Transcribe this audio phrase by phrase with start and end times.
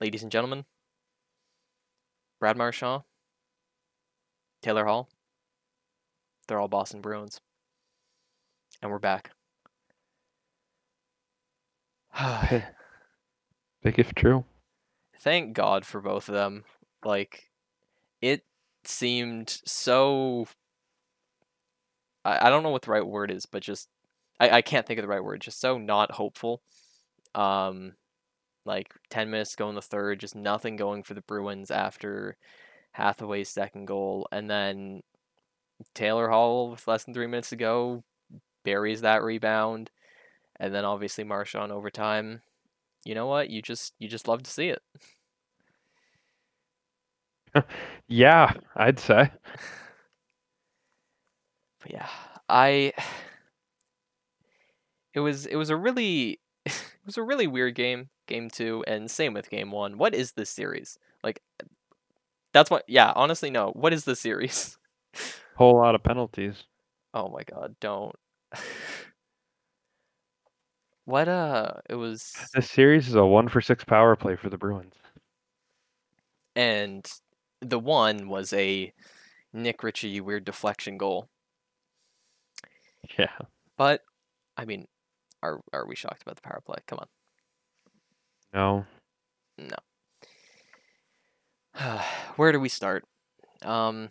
[0.00, 0.64] ladies and gentlemen,
[2.40, 3.02] Brad Marchand,
[4.62, 5.08] Taylor Hall,
[6.46, 7.40] they're all Boston Bruins.
[8.80, 9.30] And we're back.
[13.82, 14.44] Big if true.
[15.20, 16.64] Thank God for both of them.
[17.04, 17.50] Like,
[18.20, 18.44] it
[18.84, 20.46] seemed so.
[22.24, 23.88] I, I don't know what the right word is, but just.
[24.40, 25.40] I, I can't think of the right word.
[25.40, 26.62] Just so not hopeful.
[27.34, 27.94] Um,
[28.64, 32.36] like 10 minutes to go in the third, just nothing going for the Bruins after
[32.92, 34.28] Hathaway's second goal.
[34.32, 35.02] And then
[35.94, 38.04] Taylor Hall, with less than three minutes to go,
[38.64, 39.90] buries that rebound.
[40.60, 42.42] And then obviously Marchand overtime.
[43.04, 43.50] You know what?
[43.50, 44.82] You just you just love to see it.
[48.08, 49.30] yeah, I'd say.
[51.80, 52.08] But yeah,
[52.48, 52.92] I
[55.14, 59.10] it was it was a really it was a really weird game, game 2, and
[59.10, 59.98] same with game 1.
[59.98, 60.98] What is this series?
[61.24, 61.42] Like
[62.52, 63.70] that's what yeah, honestly no.
[63.74, 64.78] What is the series?
[65.56, 66.64] Whole lot of penalties.
[67.14, 68.14] Oh my god, don't.
[71.04, 74.58] what uh it was This series is a 1 for 6 power play for the
[74.58, 74.94] Bruins.
[76.56, 77.10] and
[77.60, 78.92] the one was a
[79.52, 81.28] Nick Ritchie weird deflection goal.
[83.18, 83.36] Yeah.
[83.76, 84.02] But
[84.56, 84.86] I mean,
[85.42, 86.78] are are we shocked about the power play?
[86.86, 87.08] Come on.
[88.52, 88.86] No.
[89.58, 89.76] No.
[92.36, 93.04] Where do we start?
[93.62, 94.10] Um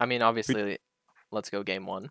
[0.00, 0.78] I mean, obviously
[1.30, 2.10] let's go game 1.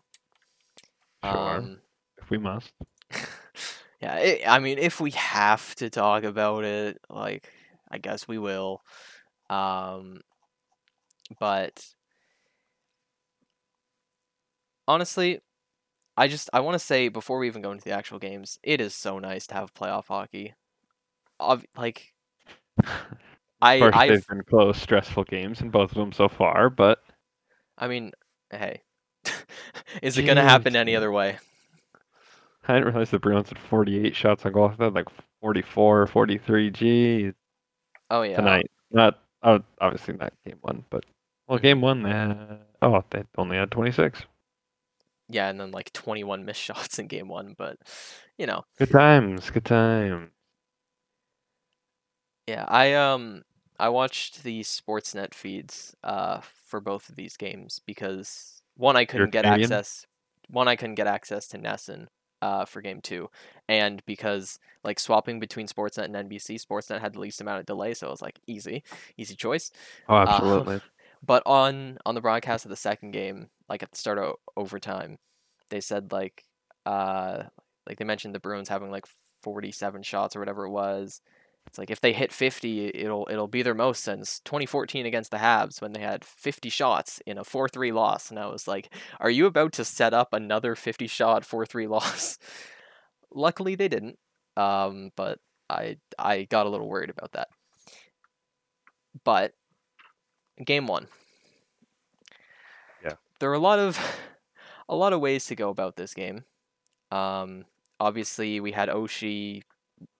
[1.24, 1.32] Sure.
[1.32, 1.78] Um
[2.20, 2.72] if we must.
[4.00, 7.50] yeah, i I mean, if we have to talk about it, like
[7.90, 8.82] I guess we will.
[9.48, 10.20] Um
[11.38, 11.84] but
[14.86, 15.40] honestly,
[16.16, 18.80] I just I want to say before we even go into the actual games, it
[18.80, 20.54] is so nice to have playoff hockey.
[21.40, 22.12] Ob- like
[23.60, 27.02] I course, I they've been close, stressful games in both of them so far, but
[27.78, 28.12] I mean,
[28.50, 28.82] hey,
[30.02, 31.38] is it gonna happen any other way?
[32.68, 34.68] I didn't realize the Bruins had 48 shots on goal.
[34.68, 35.08] I thought like
[35.40, 36.70] 44, 43.
[36.70, 37.32] Gee,
[38.10, 38.70] Oh yeah, tonight.
[38.90, 41.04] Not oh, obviously not game one, but
[41.48, 41.62] well, Mhm.
[41.62, 42.02] game one.
[42.02, 44.24] They had, oh, they only had 26.
[45.28, 47.78] yeah, and then like 21 missed shots in game one, but
[48.38, 49.50] you know, Good times.
[49.50, 50.30] Good time.
[52.48, 53.42] Yeah, I um
[53.78, 59.30] I watched the Sportsnet feeds uh for both of these games because one I couldn't
[59.30, 59.70] get Canadian?
[59.70, 60.06] access,
[60.48, 62.06] one I couldn't get access to NESN
[62.40, 63.28] uh for game two,
[63.68, 67.92] and because like swapping between Sportsnet and NBC, Sportsnet had the least amount of delay,
[67.92, 68.82] so it was like easy,
[69.18, 69.70] easy choice.
[70.08, 70.80] Oh, Um, absolutely.
[71.22, 75.18] But on on the broadcast of the second game, like at the start of overtime,
[75.68, 76.44] they said like
[76.86, 77.42] uh
[77.86, 79.06] like they mentioned the Bruins having like
[79.42, 81.20] 47 shots or whatever it was.
[81.68, 85.36] It's like if they hit 50, it'll it'll be their most since 2014 against the
[85.36, 88.30] Habs when they had 50 shots in a 4-3 loss.
[88.30, 92.38] And I was like, are you about to set up another 50 shot 4-3 loss?
[93.30, 94.18] Luckily they didn't.
[94.56, 97.48] Um, but I I got a little worried about that.
[99.24, 99.52] But
[100.64, 101.06] game 1
[103.04, 103.14] Yeah.
[103.40, 103.98] there are a lot of
[104.88, 106.44] a lot of ways to go about this game.
[107.10, 107.66] Um,
[108.00, 109.62] obviously, we had Oshie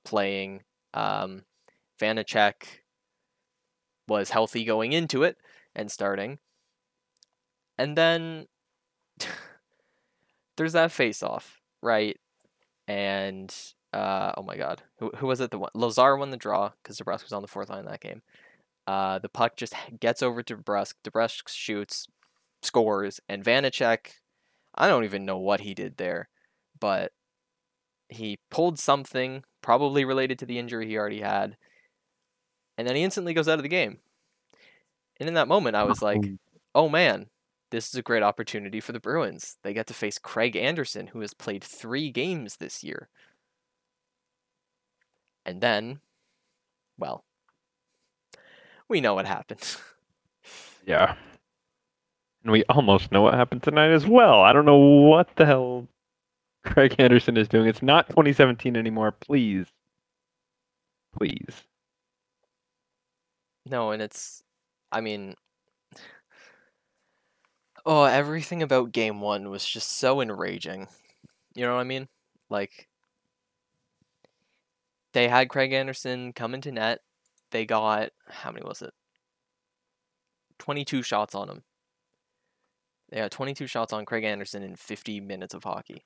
[0.04, 0.62] playing.
[0.98, 1.44] Um,
[2.00, 2.82] Vanecek
[4.08, 5.36] was healthy going into it
[5.76, 6.38] and starting,
[7.78, 8.46] and then
[10.56, 12.18] there's that face off, right?
[12.88, 13.54] And
[13.92, 15.52] uh, oh my God, who who was it?
[15.52, 18.00] The one Lazar won the draw because DeBrusk was on the fourth line in that
[18.00, 18.22] game.
[18.86, 20.94] Uh, the puck just gets over to DeBrusk.
[21.04, 22.08] DeBrusk shoots,
[22.62, 24.14] scores, and Vanecek,
[24.74, 26.28] I don't even know what he did there,
[26.80, 27.12] but
[28.08, 31.56] he pulled something probably related to the injury he already had,
[32.76, 33.98] and then he instantly goes out of the game.
[35.20, 36.24] And in that moment, I was like,
[36.74, 37.26] oh man,
[37.70, 39.56] this is a great opportunity for the Bruins.
[39.62, 43.08] They get to face Craig Anderson, who has played three games this year.
[45.44, 46.00] And then,
[46.96, 47.24] well,
[48.88, 49.76] we know what happened.
[50.86, 51.16] Yeah.
[52.42, 54.40] And we almost know what happened tonight as well.
[54.40, 55.86] I don't know what the hell
[56.68, 57.66] Craig Anderson is doing.
[57.66, 59.12] It's not 2017 anymore.
[59.12, 59.66] Please.
[61.16, 61.64] Please.
[63.66, 64.42] No, and it's,
[64.92, 65.34] I mean,
[67.84, 70.88] oh, everything about game one was just so enraging.
[71.54, 72.08] You know what I mean?
[72.50, 72.88] Like,
[75.12, 77.00] they had Craig Anderson come into net.
[77.50, 78.92] They got, how many was it?
[80.58, 81.62] 22 shots on him.
[83.10, 86.04] They had 22 shots on Craig Anderson in 50 minutes of hockey.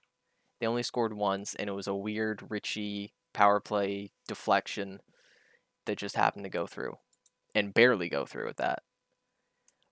[0.63, 5.01] They only scored once, and it was a weird Ritchie power play deflection.
[5.87, 6.99] that just happened to go through
[7.53, 8.85] and barely go through with that.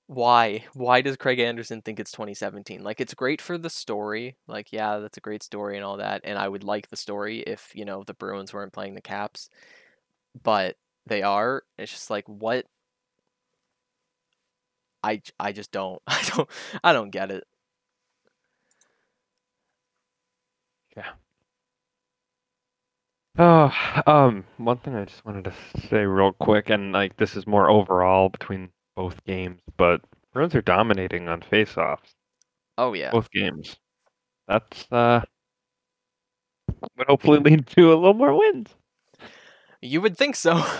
[0.07, 0.67] Why?
[0.73, 2.85] Why does Craig Anderson think it's 2017?
[2.85, 4.37] Like it's great for the story.
[4.47, 7.41] Like yeah, that's a great story and all that and I would like the story
[7.41, 9.51] if, you know, the Bruins weren't playing the Caps.
[10.41, 11.65] But they are.
[11.79, 12.67] It's just like what
[15.03, 16.49] I I just don't I don't
[16.85, 17.45] I don't get it.
[21.01, 21.13] Yeah.
[23.39, 23.73] Oh,
[24.07, 25.55] um, one thing I just wanted to
[25.89, 30.03] say real quick, and like this is more overall between both games, but
[30.33, 32.15] Bruins are dominating on faceoffs.
[32.77, 33.11] Oh yeah.
[33.11, 33.77] Both games.
[34.49, 35.23] That's uh
[36.99, 38.75] would hopefully lead to a little more wins.
[39.81, 40.63] You would think so.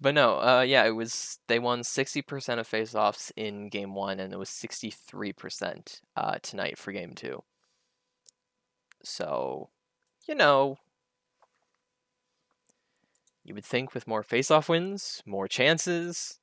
[0.00, 4.20] But no, uh, yeah, it was they won sixty percent of faceoffs in game one,
[4.20, 7.42] and it was sixty three percent uh, tonight for game two.
[9.04, 9.70] So,
[10.26, 10.78] you know,
[13.44, 16.38] you would think with more face-off wins, more chances,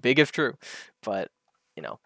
[0.00, 0.54] big if true,
[1.02, 1.30] but
[1.76, 1.98] you know,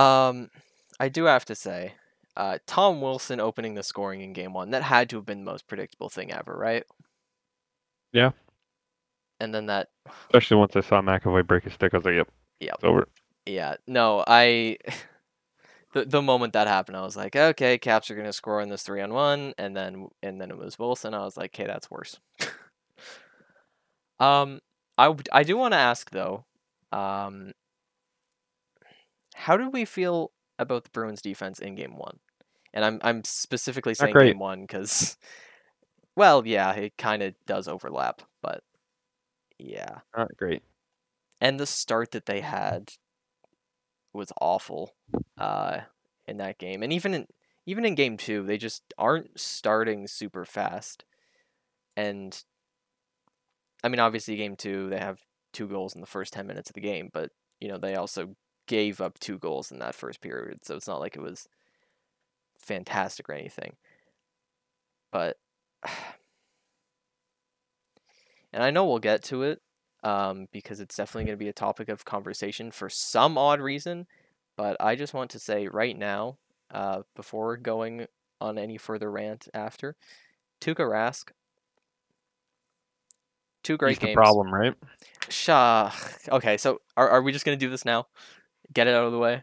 [0.00, 0.50] um,
[0.98, 1.94] I do have to say,
[2.36, 5.50] uh, Tom Wilson opening the scoring in game one that had to have been the
[5.50, 6.84] most predictable thing ever, right?
[8.12, 8.30] Yeah.
[9.40, 9.88] And then that
[10.28, 12.28] Especially once I saw McAvoy break his stick, I was like, "Yep,
[12.60, 12.74] Yep.
[12.74, 13.08] it's over."
[13.46, 14.76] Yeah, no, I
[15.92, 18.82] the the moment that happened, I was like, okay, Caps are gonna score in this
[18.82, 21.14] three on one, and then and then it was Wilson.
[21.14, 22.18] I was like, okay, that's worse.
[24.20, 24.60] um,
[24.98, 26.44] I I do want to ask though,
[26.92, 27.52] um,
[29.34, 32.18] how did we feel about the Bruins defense in game one?
[32.72, 35.16] And I'm I'm specifically saying game one because,
[36.16, 38.62] well, yeah, it kind of does overlap, but
[39.62, 40.62] yeah Not great.
[41.40, 42.92] and the start that they had
[44.12, 44.94] was awful
[45.38, 45.80] uh,
[46.26, 47.26] in that game, and even in
[47.66, 51.04] even in game two, they just aren't starting super fast.
[51.96, 52.42] And
[53.84, 55.20] I mean, obviously, game two they have
[55.52, 57.30] two goals in the first ten minutes of the game, but
[57.60, 58.34] you know they also
[58.66, 61.48] gave up two goals in that first period, so it's not like it was
[62.56, 63.76] fantastic or anything.
[65.10, 65.36] But
[68.52, 69.60] and I know we'll get to it
[70.02, 74.06] um, because it's definitely going to be a topic of conversation for some odd reason.
[74.56, 76.38] But I just want to say right now,
[76.72, 78.06] uh, before going
[78.40, 79.96] on any further rant after,
[80.60, 81.30] Tuukka Rask,
[83.62, 84.10] two great He's games.
[84.10, 84.74] the problem, right?
[85.28, 85.92] Shah.
[86.28, 88.06] Okay, so are, are we just going to do this now?
[88.72, 89.42] Get it out of the way?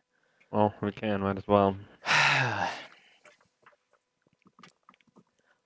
[0.51, 1.75] Well, we can, might as well.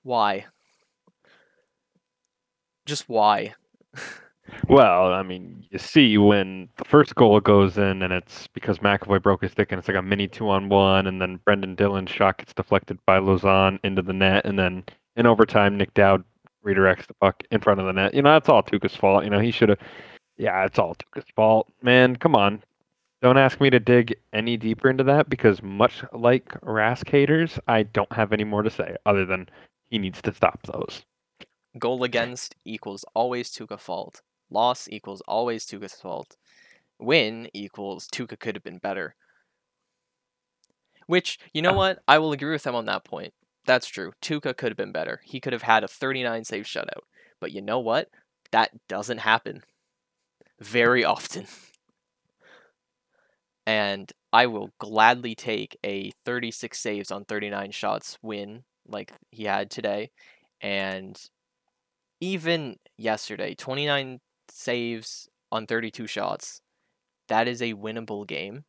[0.03, 0.45] why?
[2.85, 3.55] Just why?
[4.67, 9.21] Well, I mean, you see when the first goal goes in, and it's because McAvoy
[9.21, 12.11] broke his stick, and it's like a mini two on one, and then Brendan Dillon's
[12.11, 14.83] shot gets deflected by Lauzon into the net, and then
[15.15, 16.23] in overtime, Nic Dowd
[16.65, 18.13] redirects the puck in front of the net.
[18.13, 19.23] You know, that's all Tuukka's fault.
[19.23, 19.79] You know, he should have.
[20.37, 22.15] Yeah, it's all Tuukka's fault, man.
[22.15, 22.63] Come on.
[23.21, 27.83] Don't ask me to dig any deeper into that because, much like Rask haters, I
[27.83, 29.47] don't have any more to say other than
[29.91, 31.03] he needs to stop those.
[31.77, 34.21] Goal against equals always Tuukka fault.
[34.51, 36.37] Loss equals always Tuukka's fault.
[36.99, 39.15] Win equals Tuukka could have been better.
[41.07, 41.77] Which, you know ah.
[41.77, 41.99] what?
[42.07, 43.33] I will agree with him on that point.
[43.65, 44.11] That's true.
[44.21, 45.21] Tuukka could have been better.
[45.23, 47.05] He could have had a 39 save shutout.
[47.39, 48.09] But you know what?
[48.51, 49.63] That doesn't happen
[50.59, 51.47] very often.
[53.67, 59.69] And I will gladly take a 36 saves on 39 shots win like he had
[59.69, 60.09] today.
[60.61, 61.19] And
[62.19, 64.19] even yesterday, 29
[64.51, 66.61] saves on 32 shots.
[67.27, 68.65] That is a winnable game.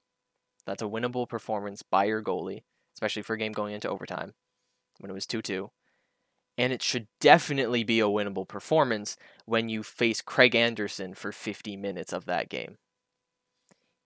[0.66, 2.62] That's a winnable performance by your goalie,
[2.94, 4.34] especially for a game going into overtime
[5.00, 5.70] when it was 2 2.
[6.58, 11.76] And it should definitely be a winnable performance when you face Craig Anderson for 50
[11.76, 12.76] minutes of that game.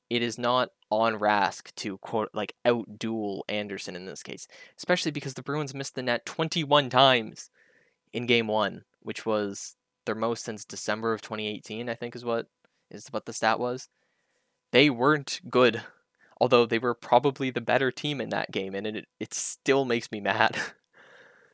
[0.09, 4.47] It is not on Rask to quote like outduel Anderson in this case,
[4.79, 7.51] especially because the Bruins missed the net 21 times
[8.13, 9.75] in game 1, which was
[10.07, 12.49] their most since December of 2018, I think is what
[12.91, 13.89] is what the stat was.
[14.73, 15.83] They weren't good,
[16.41, 20.13] although they were probably the better team in that game, and it it still makes
[20.13, 20.59] me mad.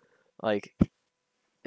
[0.43, 0.75] like,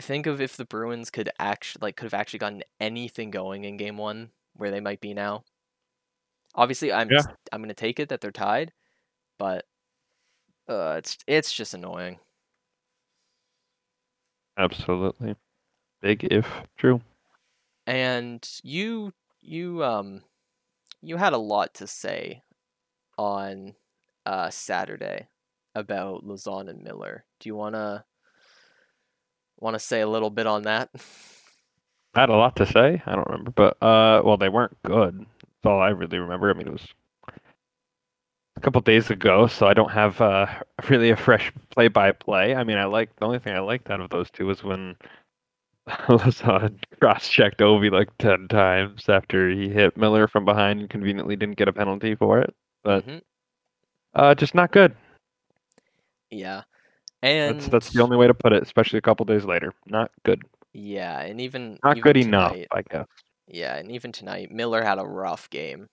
[0.02, 3.78] think of if the Bruins could actually like could have actually gotten anything going in
[3.78, 5.44] game one, where they might be now.
[6.56, 7.22] Obviously, I'm Yeah.
[7.52, 8.74] I'm gonna take it that they're tied,
[9.40, 9.66] but
[10.68, 12.20] uh, it's it's just annoying.
[14.58, 15.36] Absolutely.
[16.06, 16.48] Big if
[16.78, 17.02] true.
[17.88, 20.22] And you you um
[21.02, 22.44] you had a lot to say
[23.18, 23.74] on
[24.26, 25.28] uh Saturday
[25.74, 27.26] about Lauzon and Miller.
[27.40, 28.06] Do you wanna
[29.60, 30.90] Want to say a little bit on that?
[32.14, 33.02] I had a lot to say.
[33.06, 35.20] I don't remember, but uh, well, they weren't good.
[35.20, 36.50] That's all I really remember.
[36.50, 36.88] I mean, it was
[38.58, 40.48] a couple days ago, so I don't have uh,
[40.90, 42.54] really a fresh play-by-play.
[42.54, 44.96] I mean, I like the only thing I liked out of those two was when
[46.08, 51.58] Lauzon cross-checked Ovi like ten times after he hit Miller from behind and conveniently didn't
[51.58, 52.56] get a penalty for it.
[52.84, 53.22] But Mhm.
[54.16, 54.96] uh, just not good.
[56.32, 56.64] Yeah,
[57.22, 58.64] and That's that's the only way to put it.
[58.64, 60.42] Especially a couple days later, not good.
[60.74, 63.08] yeah, and even Not even good enough, tonight- I guess.
[63.48, 65.88] Yeah, and even tonight, Miller had a rough game.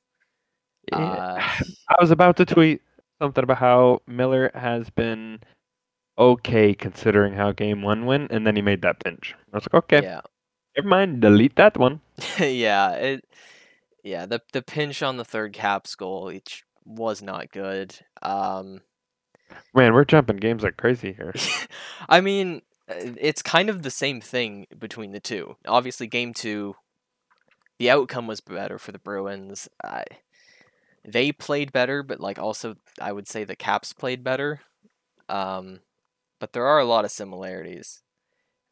[0.91, 0.97] Yeah.
[0.99, 1.39] Uh,
[1.91, 2.81] I was about to tweet
[3.21, 5.41] something about how Miller has been
[6.19, 9.35] okay considering how game one went, and then he made that pinch.
[9.53, 10.21] I was like, okay, yeah,
[10.77, 12.01] never mind, delete that one.
[12.39, 13.25] yeah, it,
[14.03, 14.27] yeah.
[14.27, 17.95] The the pinch on the third Caps goal, which was not good.
[18.23, 18.81] Um,
[19.75, 21.35] Man, we're jumping games like crazy here.
[22.09, 25.57] I mean, uh, it's kind of the same thing between the two.
[25.67, 26.77] Obviously, game two,
[27.79, 29.69] the outcome was better for the Bruins.
[29.83, 30.05] I,
[31.05, 34.61] they played better, but like also, I would say the Caps played better.
[35.29, 35.81] Um,
[36.43, 38.03] but there are a lot of similarities,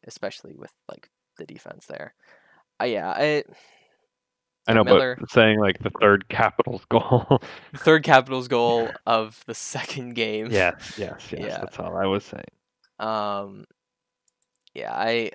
[0.05, 2.13] especially with like the defense there.
[2.81, 3.47] Uh, yeah, it,
[4.67, 7.41] I know, Miller- but saying like the third Capitals goal.
[7.77, 10.51] third Capitals goal of the second game.
[10.51, 11.41] yes, yes, yes.
[11.41, 11.57] Yeah.
[11.59, 12.43] That's all I was saying.
[12.99, 13.63] Um,
[14.73, 15.31] yeah, I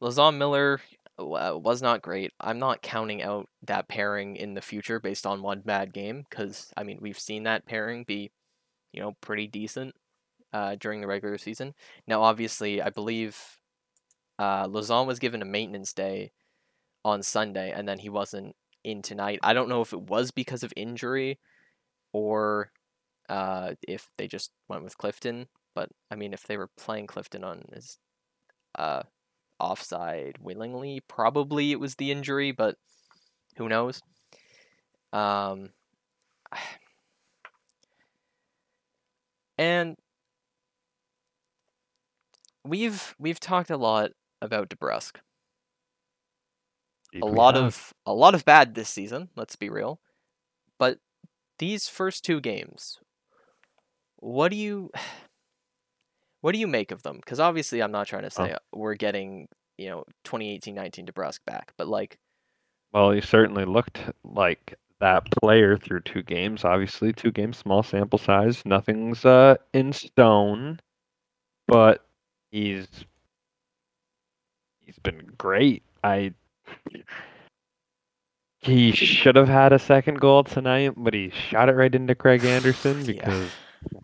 [0.00, 0.80] Lauzon Miller
[1.18, 2.30] was not great.
[2.40, 6.72] I'm not counting out that pairing in the future based on one bad game because
[6.76, 8.30] I mean we've seen that pairing be,
[8.92, 9.96] you know, pretty decent
[10.54, 11.74] uh, during the regular season.
[12.06, 13.36] Now, obviously, I believe
[14.38, 16.30] uh, Lauzon was given a maintenance day
[17.04, 19.40] on Sunday, and then he wasn't in tonight.
[19.42, 21.40] I don't know if it was because of injury
[22.12, 22.70] or
[23.28, 25.48] uh, if they just went with Clifton.
[25.74, 27.98] But I mean, if they were playing Clifton on his
[28.78, 29.02] uh,
[29.58, 32.52] offside willingly, probably it was the injury.
[32.52, 32.76] But
[33.56, 34.00] who knows?
[35.12, 35.70] Um,
[39.58, 39.96] and
[42.64, 45.16] we've we've talked a lot about DeBrusk.
[47.22, 49.28] A lot have- of a lot of bad this season.
[49.36, 50.00] Let's be real.
[50.78, 50.98] But
[51.58, 52.98] these first two games,
[54.16, 54.90] what do you
[56.40, 57.16] what do you make of them?
[57.16, 58.44] Because obviously, I'm not trying to Oh.
[58.46, 62.18] say uh, we're getting you know 2018-19 DeBrusk back, but like
[62.92, 66.64] Well, he certainly looked like that player through two games.
[66.64, 68.62] Obviously, two games, small sample size.
[68.64, 70.80] Nothing's uh, in stone,
[71.68, 72.04] but
[72.54, 72.86] he's
[74.86, 75.82] he's been great.
[76.04, 76.32] I
[78.60, 82.44] he should have had a second goal tonight, but he shot it right into Craig
[82.44, 83.12] Anderson Yeah.
[83.14, 83.50] because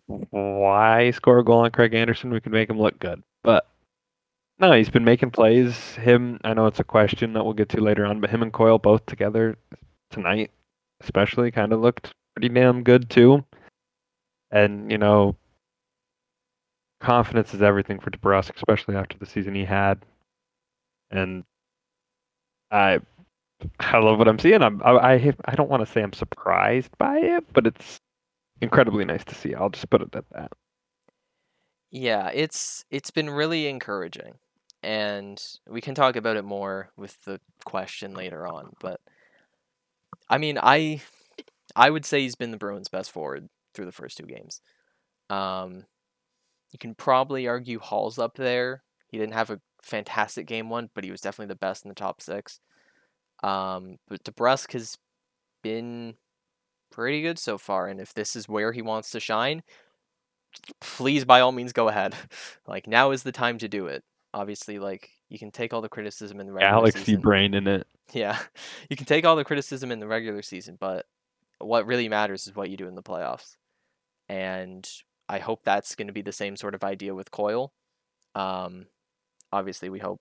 [0.07, 2.31] why score a goal on Craig Anderson?
[2.31, 3.69] We can make him look good, but
[4.59, 5.95] no, he's been making plays.
[5.95, 8.53] Him, I know it's a question that we'll get to later on, but him and
[8.53, 9.57] Coyle both together
[10.11, 10.51] tonight,
[11.01, 13.45] especially, kind of looked pretty damn good too.
[14.51, 15.37] And you know,
[17.01, 20.05] confidence is everything for DeBrusk, especially after the season he had.
[21.11, 21.45] And
[22.71, 23.01] I,
[23.81, 24.63] I love what I'm seeing.
[24.63, 28.01] I'm, I, I, I don't want to say I'm surprised by it, but it's
[28.61, 29.55] incredibly nice to see.
[29.55, 30.53] I'll just put it at that.
[31.91, 34.35] yeah, it's it's been really encouraging,
[34.83, 38.73] and we can talk about it more with the question later on.
[38.81, 39.01] But
[40.29, 41.03] I mean, I
[41.77, 44.61] I would say he's been the Bruins' best forward through the first two games.
[45.31, 45.85] Um,
[46.73, 48.83] you can probably argue Hall's up there.
[49.09, 51.95] He didn't have a fantastic game one, but he was definitely the best in the
[51.95, 52.61] top six.
[53.43, 54.99] Um, but DeBrusk has
[55.63, 56.15] been
[56.91, 59.63] pretty good so far, and if this is where he wants to shine,
[60.81, 62.15] please by all means go ahead.
[62.67, 64.05] like now is the time to do it.
[64.33, 67.21] Obviously, like you can take all the criticism in the regular Galaxy season.
[67.21, 67.87] brain in it.
[68.13, 68.37] Yeah,
[68.89, 71.07] you can take all the criticism in the regular season, but
[71.61, 73.55] what really matters is what you do in the playoffs.
[74.29, 74.85] And
[75.31, 77.73] I hope that's going to be the same sort of idea with Coyle.
[78.35, 78.87] Um,
[79.53, 80.21] obviously, we hope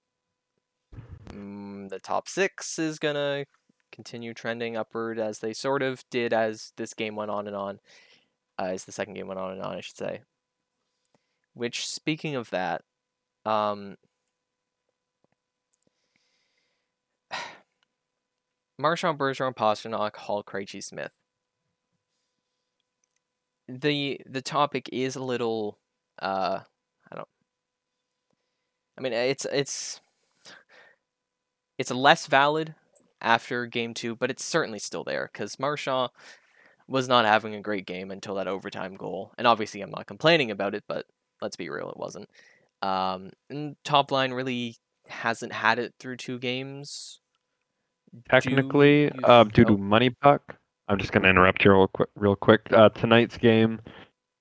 [1.33, 3.47] mm, the top six is going to
[3.91, 7.79] continue trending upward as they sort of did as this game went on and on,
[8.59, 10.21] uh, as the second game went on and on, I should say.
[11.55, 12.83] Which, speaking of that,
[13.45, 13.97] um,
[18.77, 21.18] Marchand Bergeron, Pastrnak, Hall, Krejci, Smith.
[23.69, 25.77] The the topic is a little,
[26.19, 26.59] uh,
[27.11, 27.27] I don't.
[28.97, 30.01] I mean, it's it's
[31.77, 32.73] it's less valid
[33.21, 36.09] after game two, but it's certainly still there because Marchand
[36.87, 40.49] was not having a great game until that overtime goal, and obviously I'm not complaining
[40.49, 41.05] about it, but
[41.39, 42.27] let's be real, it wasn't.
[42.81, 47.19] Um, and top line really hasn't had it through two games.
[48.29, 50.39] Technically, you uh, due to MoneyPuck,
[50.89, 52.09] I'm just going to interrupt here real quick.
[52.15, 52.61] Real quick.
[52.71, 53.79] Uh, tonight's game,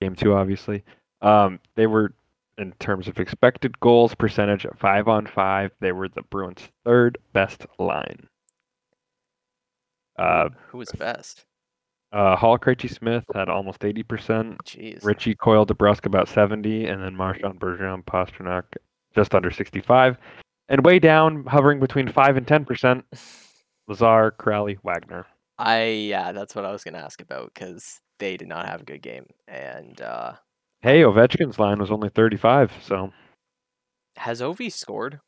[0.01, 0.83] game two, obviously,
[1.23, 2.15] um, they were
[2.57, 5.71] in terms of expected goals percentage at five on five.
[5.81, 8.27] They were the Bruins' third best line.
[10.19, 11.45] Uh, who was best?
[12.13, 14.57] uh, Hall Krejci Smith had almost 80%.
[14.65, 15.05] Jeez.
[15.05, 18.65] Ritchie Coyle DeBrusk about 70, and then Marchand Bergeron Pastrnak
[19.15, 20.17] just under 65.
[20.69, 23.03] And way down, hovering between 5 and 10%,
[23.89, 25.27] Lazar, Kuraly, Wagner.
[25.59, 28.85] I yeah, that's what I was gonna ask about because they did not have a
[28.85, 29.27] good game.
[29.47, 30.35] And uh,
[30.81, 33.13] Hey, Ovechkin's line was only 35, so
[34.17, 35.21] has Ovi scored?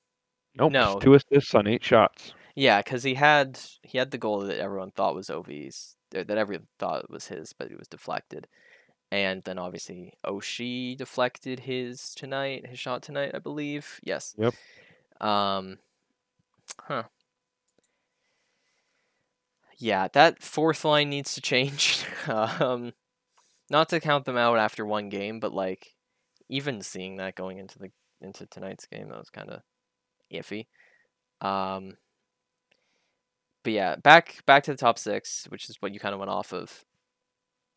[0.56, 0.98] nope, No.
[1.00, 2.34] two assists on eight shots.
[2.54, 6.66] Yeah, because he had he had the goal that everyone thought was Ovi's, that everyone
[6.78, 8.46] thought was his, but it was deflected.
[9.12, 13.98] And then obviously Oshie deflected his tonight, his shot tonight, I believe.
[14.04, 14.34] Yes.
[14.38, 14.54] Yep.
[15.20, 15.78] Um.
[16.78, 17.04] Huh.
[19.80, 22.04] Yeah, that fourth line needs to change.
[22.28, 22.92] um,
[23.70, 25.94] not to count them out after one game, but like
[26.50, 29.62] even seeing that going into the into tonight's game, that was kind of
[30.32, 30.66] iffy.
[31.40, 31.96] Um,
[33.64, 36.30] but yeah, back back to the top six, which is what you kind of went
[36.30, 36.84] off of.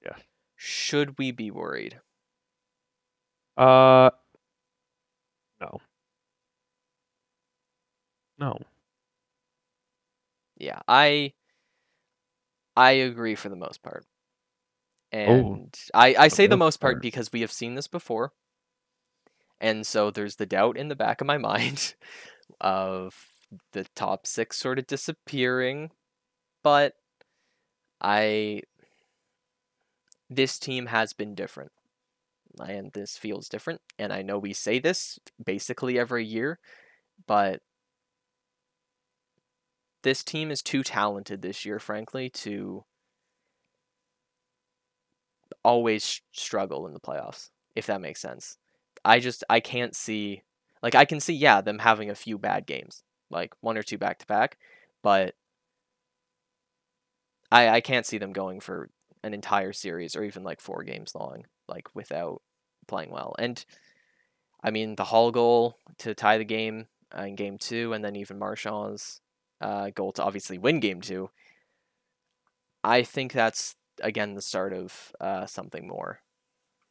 [0.04, 0.16] Yeah.
[0.58, 2.00] Should we be worried?
[3.58, 4.10] Uh,
[5.60, 5.80] no.
[8.38, 8.58] No.
[10.58, 11.34] Yeah, I
[12.76, 14.06] I agree for the most part.
[15.28, 17.02] Oh, and I, I say the most most part part.
[17.02, 18.32] because we have seen this before.
[19.62, 21.94] And so there's the doubt in the back of my mind
[22.60, 23.16] of
[23.74, 25.92] the top six sort of disappearing.
[26.64, 26.94] But
[28.02, 28.62] I
[30.30, 31.72] this team has been different.
[32.60, 33.82] And this feels different.
[33.98, 36.60] And I know we say this basically every year,
[37.28, 37.62] but
[40.04, 42.84] this team is too talented this year, frankly, to
[45.64, 48.58] always struggle in the playoffs, if that makes sense.
[49.06, 50.44] I just I can't see
[50.82, 53.98] like I can see yeah them having a few bad games, like one or two
[53.98, 54.58] back to back,
[55.02, 55.36] but
[57.52, 58.90] I I can't see them going for
[59.24, 62.42] an entire series or even like four games long like without
[62.88, 63.36] playing well.
[63.40, 63.64] And
[64.64, 66.88] I mean the Hall goal to tie the game
[67.18, 69.22] in game 2 and then even Marchand's
[69.64, 71.30] uh, goal to obviously win game 2.
[72.84, 76.20] I think that's again the start of uh, something more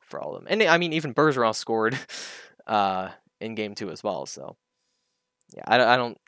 [0.01, 0.49] for all of them.
[0.51, 1.99] And I mean, even Bergeron scored
[2.67, 4.27] uh, in game two as well.
[4.27, 4.57] So
[5.55, 6.19] yeah, I, don't- I don't.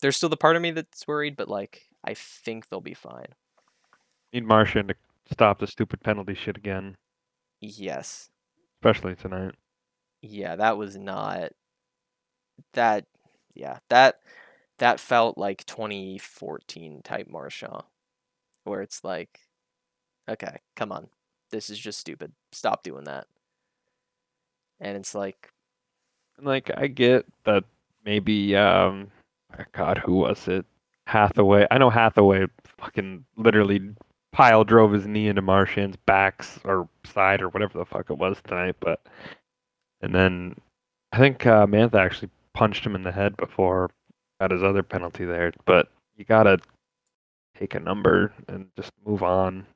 [0.00, 3.26] There's still the part of me that's worried, but like I think they'll be fine.
[4.32, 4.94] Need Marchand to
[5.32, 6.96] stop the stupid penalty shit again,
[7.60, 8.30] Yes,
[8.80, 9.54] especially tonight.
[10.22, 11.52] yeah, that was not
[12.74, 13.04] that.
[13.54, 14.20] Yeah, that
[14.80, 17.82] that felt like 2014 type Marchand,
[18.64, 19.40] where it's like,
[20.28, 21.06] okay, come on,
[21.50, 22.32] this is just stupid.
[22.52, 23.26] Stop doing that.
[24.80, 25.52] And it's like,
[26.40, 27.64] like I get that
[28.04, 29.10] maybe um
[29.72, 30.64] God, who was it?
[31.06, 31.66] Hathaway.
[31.70, 32.46] I know Hathaway
[32.78, 33.90] fucking literally
[34.32, 38.38] pile drove his knee into Marchand's backs or side or whatever the fuck it was
[38.46, 39.00] tonight, but
[40.00, 40.56] and then
[41.12, 43.90] I think uh, Mantha actually punched him in the head before
[44.40, 45.52] got his other penalty there.
[45.66, 46.58] But you gotta
[47.56, 49.66] take a number and just move on.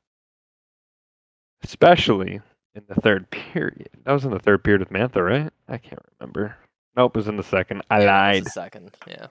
[1.62, 2.40] Especially
[2.74, 3.88] in the third period.
[4.04, 5.50] That was in the third period with Mantha, right?
[5.68, 6.56] I can't remember.
[6.96, 7.82] Nope, it was in the second.
[7.90, 8.44] I yeah, lied.
[8.44, 9.26] the second, yeah.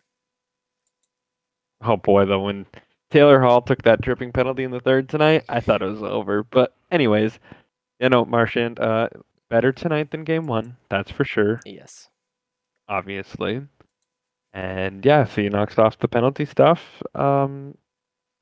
[1.81, 2.65] Oh boy, though, when
[3.11, 6.43] Taylor Hall took that tripping penalty in the third tonight, I thought it was over.
[6.43, 7.39] But anyways,
[7.99, 9.09] you know, Marchand, uh,
[9.49, 12.09] better tonight than game one, that's for sure, Yes.
[12.87, 13.61] obviously.
[14.53, 17.75] And yeah, he knocks off the penalty stuff, um,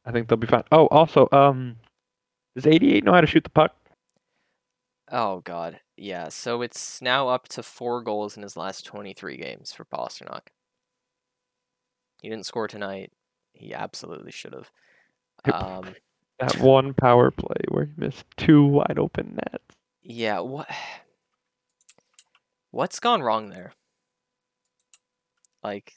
[0.05, 0.63] I think they'll be fine.
[0.71, 1.77] Oh, also, um,
[2.55, 3.75] does 88 know how to shoot the puck?
[5.09, 6.29] Oh god, yeah.
[6.29, 10.47] So it's now up to four goals in his last 23 games for Pastrnak.
[12.21, 13.11] He didn't score tonight.
[13.53, 14.71] He absolutely should have.
[15.49, 15.95] Um,
[16.39, 19.75] That one power play where he missed two wide open nets.
[20.03, 20.39] yeah.
[20.39, 20.69] What?
[22.71, 23.73] What's gone wrong there?
[25.63, 25.93] Like,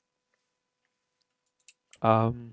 [2.05, 2.53] Um,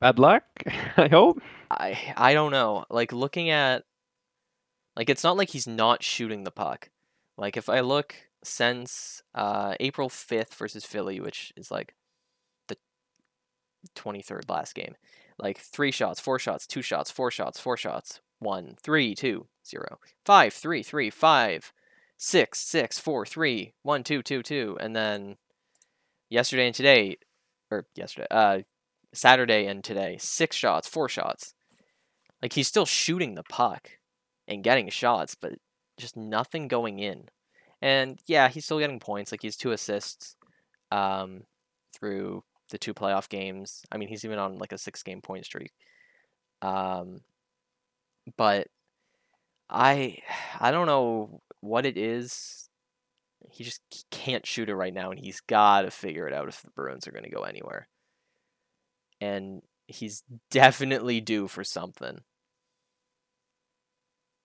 [0.00, 0.44] bad luck,
[0.98, 1.40] I hope.
[1.70, 2.84] I I don't know.
[2.90, 3.84] Like looking at,
[4.94, 6.90] like it's not like he's not shooting the puck.
[7.38, 11.94] Like if I look since uh April 5th versus Philly, which is like
[12.68, 12.76] the
[13.96, 14.94] 23rd last game,
[15.38, 19.98] like three shots, four shots, two shots, four shots, four shots, one, three, two, zero,
[20.26, 21.72] five, three, three, five,
[22.18, 25.36] six, six, four, three, one, two, two, two, and then
[26.32, 27.16] yesterday and today,
[27.70, 28.58] or yesterday, uh,
[29.14, 31.54] Saturday and today, six shots, four shots.
[32.40, 33.90] Like he's still shooting the puck
[34.48, 35.52] and getting shots, but
[35.98, 37.26] just nothing going in.
[37.80, 39.30] And yeah, he's still getting points.
[39.30, 40.36] Like he's two assists
[40.90, 41.42] um,
[41.94, 43.82] through the two playoff games.
[43.92, 45.72] I mean, he's even on like a six game point streak.
[46.62, 47.20] Um,
[48.36, 48.68] but
[49.68, 50.18] I
[50.60, 52.61] I don't know what it is.
[53.50, 56.62] He just can't shoot it right now, and he's got to figure it out if
[56.62, 57.88] the Bruins are going to go anywhere.
[59.20, 62.20] And he's definitely due for something.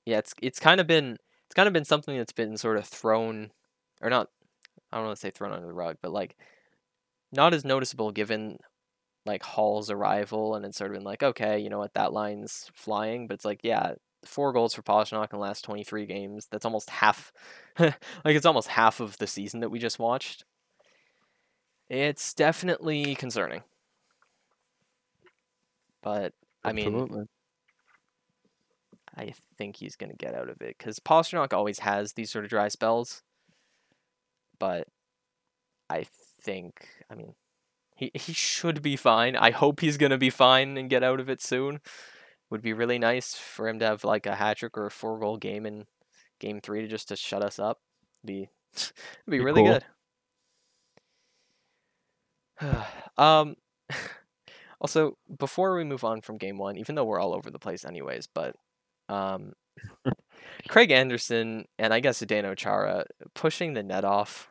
[0.06, 2.86] Yeah, it's it's kind of been it's kind of been something that's been sort of
[2.86, 3.52] thrown,
[4.02, 4.30] or not.
[4.92, 6.38] I don't want to say thrown under the rug, but like
[7.32, 8.58] not as noticeable given
[9.26, 12.72] like Hall's arrival, and it's sort of been like, okay, you know what, that line's
[12.74, 13.94] flying, but it's like, yeah,
[14.28, 16.48] four goals for Pastrnak in the last 23 games.
[16.52, 17.32] That's almost half,
[17.80, 20.46] like it's almost half of the season that we just watched.
[21.90, 23.64] It's definitely concerning.
[26.02, 27.18] But I Absolutely.
[27.18, 27.28] mean,
[29.16, 32.50] I think he's gonna get out of it because Pastrnak always has these sort of
[32.50, 33.24] dry spells.
[34.60, 34.88] But
[35.90, 36.06] I
[36.42, 37.34] think, I mean,
[37.96, 39.36] he he should be fine.
[39.36, 41.80] I hope he's gonna be fine and get out of it soon.
[42.50, 45.20] Would be really nice for him to have like a hat trick or a four
[45.20, 45.86] goal game in
[46.40, 47.80] game three to just to shut us up.
[48.26, 48.50] Be
[49.30, 49.64] be Be really cool.
[49.64, 49.84] good.
[53.18, 53.56] um
[54.82, 57.86] also before we move on from game one, even though we're all over the place
[57.86, 58.56] anyways, but
[59.10, 59.54] um
[60.70, 64.50] Craig Anderson and I guess Zdeno Chara pushing the net off.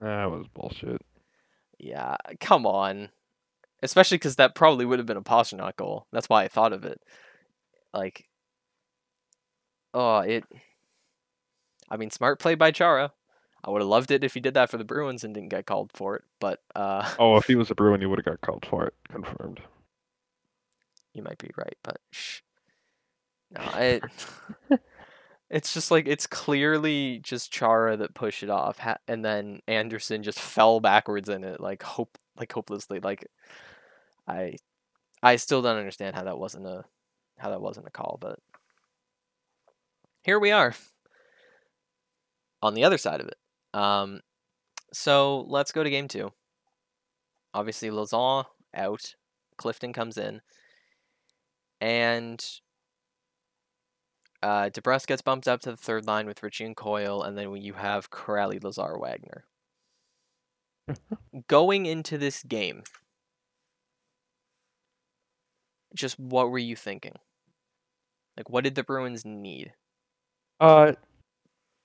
[0.00, 1.02] That was bullshit.
[1.78, 3.10] Yeah, come on.
[3.84, 6.06] Especially because that probably would have been a Pastrnak goal.
[6.10, 7.00] That's why I thought of it.
[7.92, 8.28] Like,
[9.92, 10.44] oh, it.
[11.90, 13.12] I mean, smart play by Chara.
[13.62, 15.66] I would have loved it if he did that for the Bruins and didn't get
[15.66, 16.24] called for it.
[16.40, 18.94] But uh, Oh, if he was a Bruin, he would have got called for it.
[19.10, 19.60] Confirmed.
[21.12, 21.76] you might be right.
[21.82, 22.40] But shh.
[23.50, 24.02] No, it.
[25.50, 30.22] it's just like it's clearly just Chara that pushed it off, ha- and then Anderson
[30.22, 32.98] just fell backwards in it, like hope, like hopelessly.
[33.00, 33.26] Like,
[34.26, 34.56] I,
[35.22, 36.84] I still don't understand how that wasn't a,
[37.38, 38.38] how that wasn't a call, but
[40.24, 40.74] here we are.
[42.62, 43.36] On the other side of it,
[43.78, 44.20] um,
[44.92, 46.32] so let's go to game two.
[47.52, 49.14] Obviously, Lauzon out,
[49.58, 50.40] Clifton comes in,
[51.80, 52.42] and
[54.44, 57.56] uh, DeBrusk gets bumped up to the third line with Ritchie and Coyle, and then
[57.56, 59.44] you have Kuraly, Lazar, Wagner.
[61.48, 62.82] Going into this game,
[65.94, 67.14] just what were you thinking?
[68.36, 69.72] Like, what did the Bruins need?
[70.60, 70.92] Uh,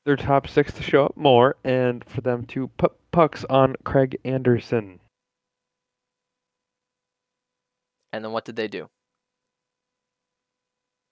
[0.05, 4.17] their top six to show up more, and for them to put pucks on Craig
[4.25, 4.99] Anderson.
[8.11, 8.89] And then what did they do?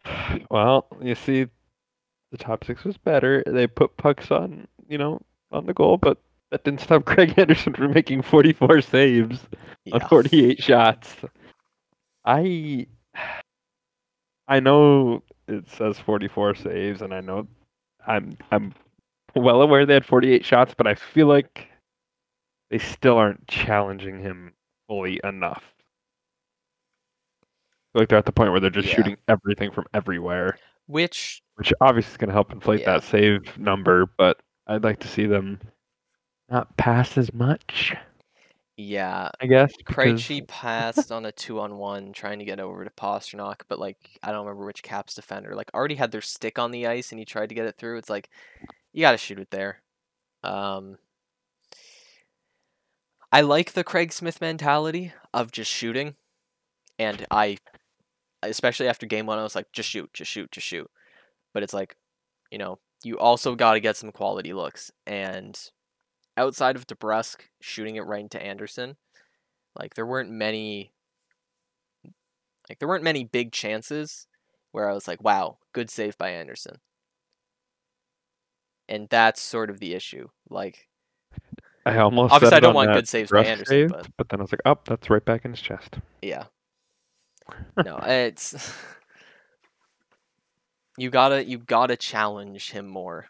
[0.50, 1.48] Well, you see,
[2.32, 3.44] the top six was better.
[3.46, 6.18] They put pucks on, you know, on the goal, but
[6.52, 9.40] that didn't stop Craig Anderson from making 44 saves
[9.92, 11.16] on 48 shots.
[12.28, 12.86] I
[14.50, 17.48] I know it says 44 saves, and I know
[18.06, 18.74] I'm I'm
[19.36, 21.68] well aware they had 48 shots, but I feel like
[22.70, 24.54] they still aren't challenging him
[24.88, 25.64] fully enough.
[27.42, 27.46] I
[27.94, 28.96] feel like they're at the point where they're just Yeah.
[28.96, 32.94] shooting everything from everywhere, Which, which obviously is going to help inflate Yeah.
[32.98, 34.06] that save number.
[34.18, 35.62] But I'd like to see them
[36.50, 37.96] not pass as much.
[38.80, 39.76] Yeah, I guess.
[39.76, 43.80] because- Krejci passed on a two on one trying to get over to Pastrnak, but
[43.80, 47.12] like I don't remember which Caps defender like already had their stick on the ice
[47.12, 47.98] and he tried to get it through.
[47.98, 48.30] It's like
[48.94, 49.82] you got to shoot it there.
[50.44, 50.98] Um,
[53.32, 56.16] I like the Craig Smith mentality of just shooting,
[56.98, 57.58] and I,
[58.44, 60.90] especially after game one, I was like, just shoot, just shoot, just shoot.
[61.54, 61.98] But it's like,
[62.52, 65.60] you know, you also got to get some quality looks, and
[66.38, 68.96] outside of DeBrusk shooting it right into Anderson,
[69.76, 70.92] like there weren't many
[72.70, 74.28] like there weren't many big chances
[74.72, 76.78] where I was like, wow, good save by Anderson.
[78.90, 80.28] And that's sort of the issue.
[80.50, 80.88] Like
[81.86, 84.40] I almost Obviously, said I don't want good saves by Anderson, save, but- but then
[84.40, 85.98] I was like, oh, that's right back in his chest.
[86.22, 86.46] yeah.
[87.86, 88.56] No, it's
[90.98, 93.28] you gotta you gotta challenge him more.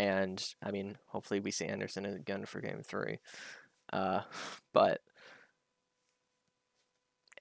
[0.00, 3.18] And I mean, hopefully we see Anderson again for game three.
[3.92, 4.22] Uh
[4.72, 5.00] but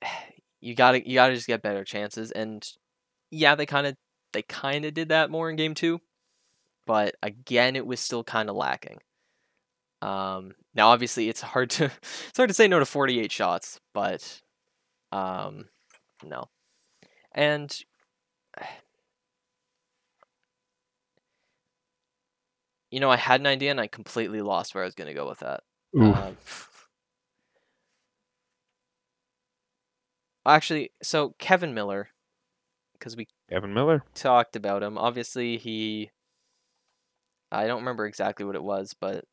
[0.61, 2.67] you gotta you gotta just get better chances and
[3.31, 3.95] yeah, they kind of
[4.33, 6.01] they kind of did that more in game two,
[6.85, 8.99] but again, it was still kind of lacking.
[10.01, 11.85] Um, now, obviously, it's hard to
[12.29, 14.41] it's hard to say no to 48 shots, but
[15.11, 15.65] um,
[16.23, 16.45] no,
[17.33, 17.75] and
[22.91, 25.13] you know, I had an idea and I completely lost where I was going to
[25.13, 25.61] go with that.
[25.99, 26.37] Um,
[30.45, 32.09] actually, so Kevan Miller,
[32.93, 34.03] because we Kevan Miller.
[34.13, 34.97] talked about him.
[34.97, 36.11] Obviously, he.
[37.51, 39.25] I don't remember exactly what it was, but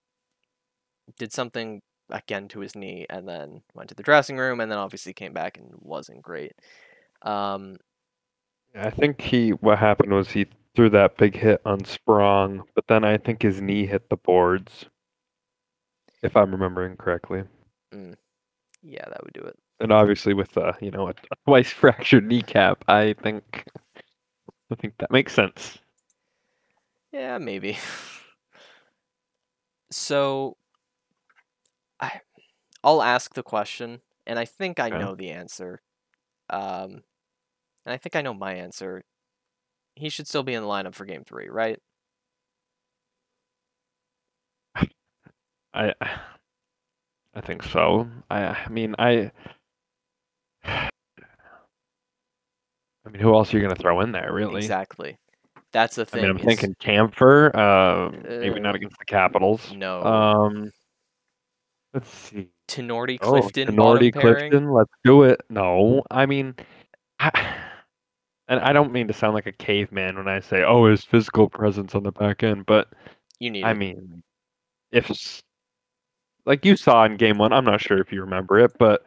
[1.19, 4.79] did something again to his knee and then went to the dressing room and then
[4.79, 6.53] obviously came back and wasn't great.
[7.23, 7.77] Um,
[8.75, 13.03] I think he what happened was he threw that big hit on Sprong, but then
[13.03, 14.87] I think his knee hit the boards.
[16.23, 17.45] If I'm remembering correctly.
[18.83, 19.57] yeah, that would do it.
[19.81, 21.15] And obviously with uh, you know, a
[21.47, 23.65] twice fractured kneecap, I think
[24.71, 25.79] I think that makes sense.
[27.13, 27.79] Yeah, maybe.
[29.91, 30.57] so,
[32.01, 32.21] I,
[32.85, 34.99] I'll ask the question, and I think I Okay.
[34.99, 35.81] know the answer.
[36.51, 37.03] Um,
[37.85, 39.03] and I think I know my answer.
[39.97, 41.79] He should still be in the lineup for Game Three, right?
[45.75, 45.93] I
[47.35, 48.09] I think so.
[48.31, 49.31] I I mean I
[50.65, 50.91] I
[53.11, 54.57] mean who else are you gonna throw in there really?
[54.63, 55.19] Exactly.
[55.73, 56.23] That's the I thing.
[56.23, 59.73] mean I'm is- thinking Kampfer, uh, maybe Uh, not against the Capitals.
[59.75, 60.03] no.
[60.03, 60.73] Um
[61.95, 62.49] let's see.
[62.69, 64.51] Tinordi, Oh, Clifton, Tinordi, bottom pairing.
[64.51, 65.41] Clifton, let's do it.
[65.51, 66.55] No, I mean,
[67.21, 67.31] I,
[68.49, 71.49] and I don't mean to sound like a caveman when I say, "Oh, his physical
[71.49, 72.89] presence on the back end," but
[73.39, 73.75] You need I it.
[73.75, 74.23] mean,
[74.93, 75.11] if
[76.47, 79.05] like you saw in game one, I'm not sure if you remember it, but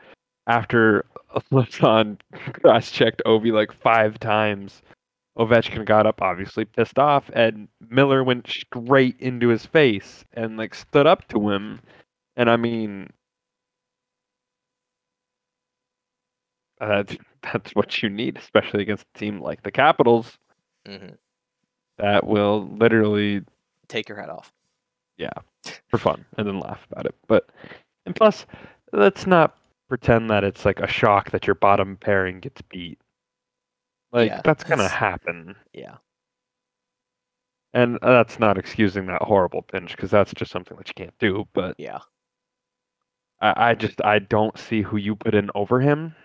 [0.48, 1.06] after
[1.52, 2.20] Lauzon
[2.62, 4.82] cross checked Ovi like five times,
[5.38, 10.76] Ovechkin got up, obviously pissed off, and Miller went straight into his face and like
[10.76, 11.82] stood up to him.
[12.36, 13.10] And I mean,
[16.80, 17.16] that's
[17.54, 20.38] that's what you need, especially against a team like the Capitals
[20.86, 21.08] hmm
[21.98, 23.42] that will literally
[23.90, 24.54] Take your head off.
[25.18, 25.34] Yeah,
[25.90, 27.16] for fun and then laugh about it.
[27.28, 27.50] But
[28.06, 28.46] and plus,
[28.94, 29.58] let's not
[29.90, 33.00] pretend that it's like a shock that your bottom pairing gets beat.
[34.14, 35.98] Like Yeah, that's gonna that's- happen, Yeah.
[37.74, 41.48] and that's not excusing that horrible pinch because that's just something that you can't do.
[41.54, 42.00] But Yeah.
[43.42, 46.16] I, I just I don't see who you put in over him.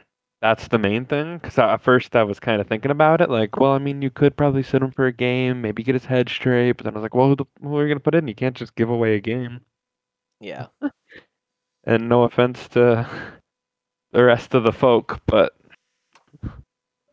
[0.44, 1.38] That's the main thing.
[1.38, 4.11] Because at first I was kind of thinking about it, like, well, I mean, you
[4.11, 6.72] could probably sit him for a game, maybe get his head straight.
[6.72, 8.28] But then I was like, well, who, the, who are you gonna put in?
[8.28, 9.62] You can't just give away a game.
[10.40, 10.66] Yeah.
[11.87, 13.07] And no offense to
[14.12, 15.52] the rest of the folk, but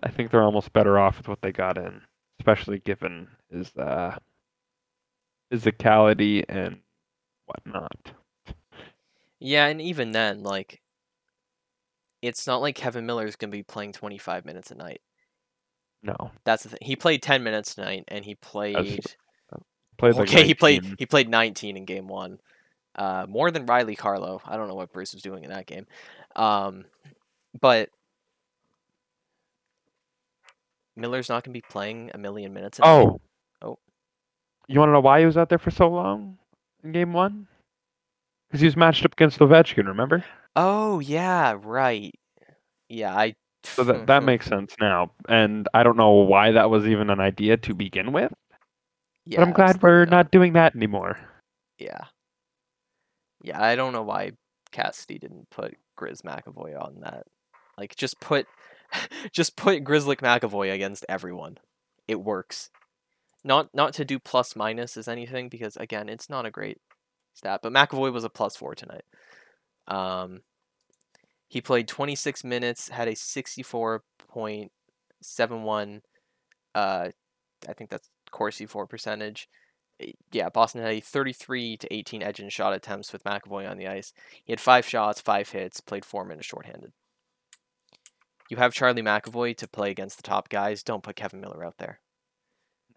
[0.02, 2.00] I think they're almost better off with what they got in,
[2.40, 4.18] especially given his uh,
[5.52, 6.80] physicality and
[7.48, 8.14] whatnot.
[9.42, 10.82] Yeah, and even then, like,
[12.22, 15.02] it's not like Kevan Miller's gonna be playing 25 minutes a night.
[16.04, 16.80] No, That's the thing.
[16.82, 19.06] He played 10 minutes tonight, and he played.
[19.98, 20.82] played like okay, he played.
[20.82, 20.96] 19.
[20.98, 22.40] He played 19 in game one,
[22.96, 24.42] uh, more than Riley Carlo.
[24.46, 25.86] I don't know what Bruce was doing in that game,
[26.36, 26.86] um,
[27.60, 27.90] but
[30.96, 32.80] Miller's not gonna be playing a million minutes.
[32.80, 32.88] A night.
[32.90, 33.22] Oh,
[33.62, 33.78] Oh.
[34.68, 36.38] You want to know why he was out there for so long
[36.84, 37.48] in game one?
[38.48, 39.86] Because he was matched up against Ovechkin.
[39.88, 40.24] Remember?
[40.56, 42.14] Oh yeah, right.
[42.90, 43.36] Yeah, I.
[43.64, 47.20] So that that makes sense now, and I don't know why that was even an
[47.20, 48.34] idea to begin with.
[49.26, 50.12] Yeah, but I'm glad we're dumb.
[50.12, 51.18] not doing that anymore.
[51.78, 52.06] Yeah.
[53.44, 54.32] Yeah, I don't know why
[54.72, 57.24] Cassidy didn't put Grizz McAvoy on that.
[57.78, 58.46] Like, just put,
[59.32, 61.58] just put Grizzly McAvoy against everyone.
[62.08, 62.70] It works.
[63.44, 66.78] Not not to do plus minus as anything because again, it's not a great
[67.34, 67.62] stat.
[67.64, 69.04] But McAvoy was a plus four tonight.
[69.88, 70.42] Um,
[71.48, 76.02] he played 26 minutes, had a 64.71.
[76.74, 77.10] Uh,
[77.68, 79.50] I think that's Corsi for percentage
[80.00, 83.78] eh, yeah, Boston had a 33 to 18 edge in shot attempts with McAvoy on
[83.78, 84.14] the ice.
[84.44, 86.94] He had five shots, five hits, played four minutes shorthanded.
[88.50, 90.84] You have Charlie McAvoy to play against the top guys.
[90.84, 92.00] Don't put Kevan Miller out there.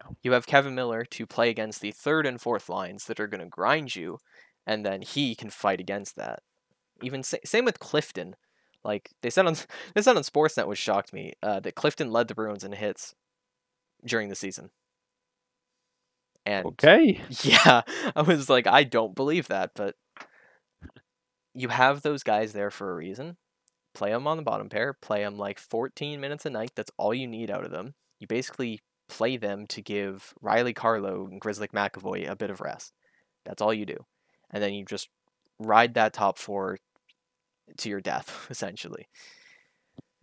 [0.03, 0.17] No.
[0.21, 3.39] You have Kevan Miller to play against the third and fourth lines that are going
[3.39, 4.17] to grind you,
[4.67, 6.39] and then he can fight against that.
[7.05, 8.35] Even sa- same with Clifton.
[8.83, 9.55] Like they said on
[9.95, 13.15] they said on Sportsnet, which shocked me, uh, that Clifton led the Bruins in hits
[14.05, 14.71] during the season.
[16.45, 17.21] And Okay.
[17.43, 17.81] yeah,
[18.15, 19.95] I was like, I don't believe that, but
[21.53, 23.37] you have those guys there for a reason.
[23.93, 24.93] Play them on the bottom pair.
[24.93, 26.71] Play them like 14 minutes a night.
[26.75, 27.93] That's all you need out of them.
[28.19, 32.91] you basically play them to give Riley Carlo and Grizzly McAvoy a bit of rest.
[33.45, 33.97] That's all you do.
[34.51, 35.09] And then you just
[35.59, 36.77] ride that top four
[37.77, 39.07] to your death, essentially.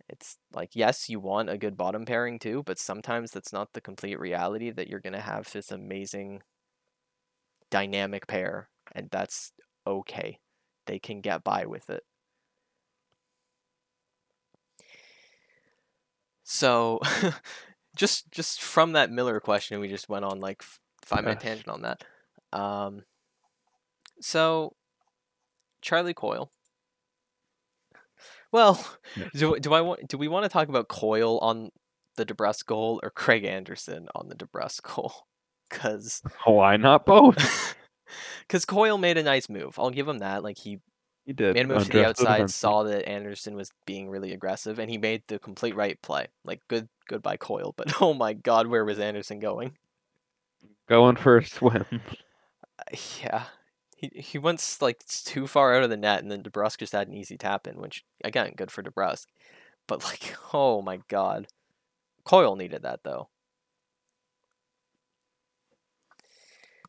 [0.09, 3.81] It's like, yes, you want a good bottom pairing too, but sometimes that's not the
[3.81, 6.43] complete reality that you're going to have this amazing
[7.71, 9.51] dynamic pair, and that's
[9.87, 10.39] okay.
[10.85, 12.03] They can get by with it.
[16.43, 16.99] So,
[17.95, 20.61] just just from that Miller question, we just went on like
[21.01, 22.03] five minute tangent on that.
[22.51, 23.03] Um,
[24.21, 24.75] so
[25.81, 26.51] Charlie Coyle.
[28.53, 28.85] Well,
[29.35, 31.71] do, do I want do we want to talk about Coyle on
[32.15, 35.13] the DeBrusk goal or Craig Anderson on the DeBrusk goal?
[35.69, 37.35] Because Why not both?
[38.41, 39.79] because Coyle made a nice move.
[39.79, 40.43] I'll give him that.
[40.43, 40.77] Like he
[41.25, 41.55] He did.
[41.55, 44.99] made a move to the outside, saw that Anderson was being really aggressive, and he
[44.99, 46.27] made the complete right play.
[46.45, 49.75] Like good good by Coyle, but oh my God, where was Anderson going?
[50.87, 51.85] Going for a swim.
[51.91, 53.45] Uh, Yeah.
[54.03, 57.07] He, he went like too far out of the net, and then DeBrusk just had
[57.07, 59.27] an easy tap in, which again, good for DeBrusk.
[59.87, 61.47] But like, oh my god,
[62.25, 63.29] Coyle needed that though.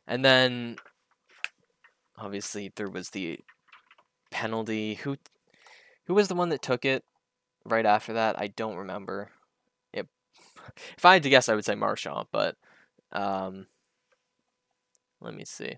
[0.09, 0.77] And then,
[2.19, 3.39] obviously, there was the
[4.33, 4.95] penalty.
[4.95, 5.17] Who,
[6.07, 7.05] who was the one that took it
[7.65, 8.41] right after that?
[8.41, 9.31] I don't remember.
[9.93, 10.09] It,
[10.99, 12.57] if I had to guess, I would say Marchand, but
[13.13, 13.69] um,
[15.21, 15.77] let me see.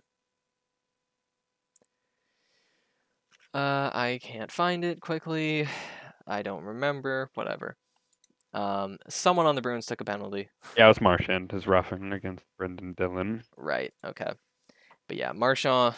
[3.56, 5.66] Uh, I can't find it quickly.
[6.26, 7.30] I don't remember.
[7.34, 7.76] Whatever.
[8.52, 10.50] Um, someone on the Bruins took a penalty.
[10.76, 13.44] Yeah, it was Marchand, his roughing against Brendan Dillon.
[13.56, 13.92] Right.
[14.04, 14.30] Okay.
[15.08, 15.94] But yeah, Marchand,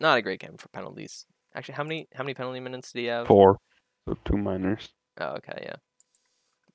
[0.00, 1.26] not a great game for penalties.
[1.56, 3.26] Actually, how many how many penalty minutes did he have?
[3.26, 3.58] Four.
[4.06, 4.88] So two minors.
[5.18, 5.76] Oh, okay, yeah.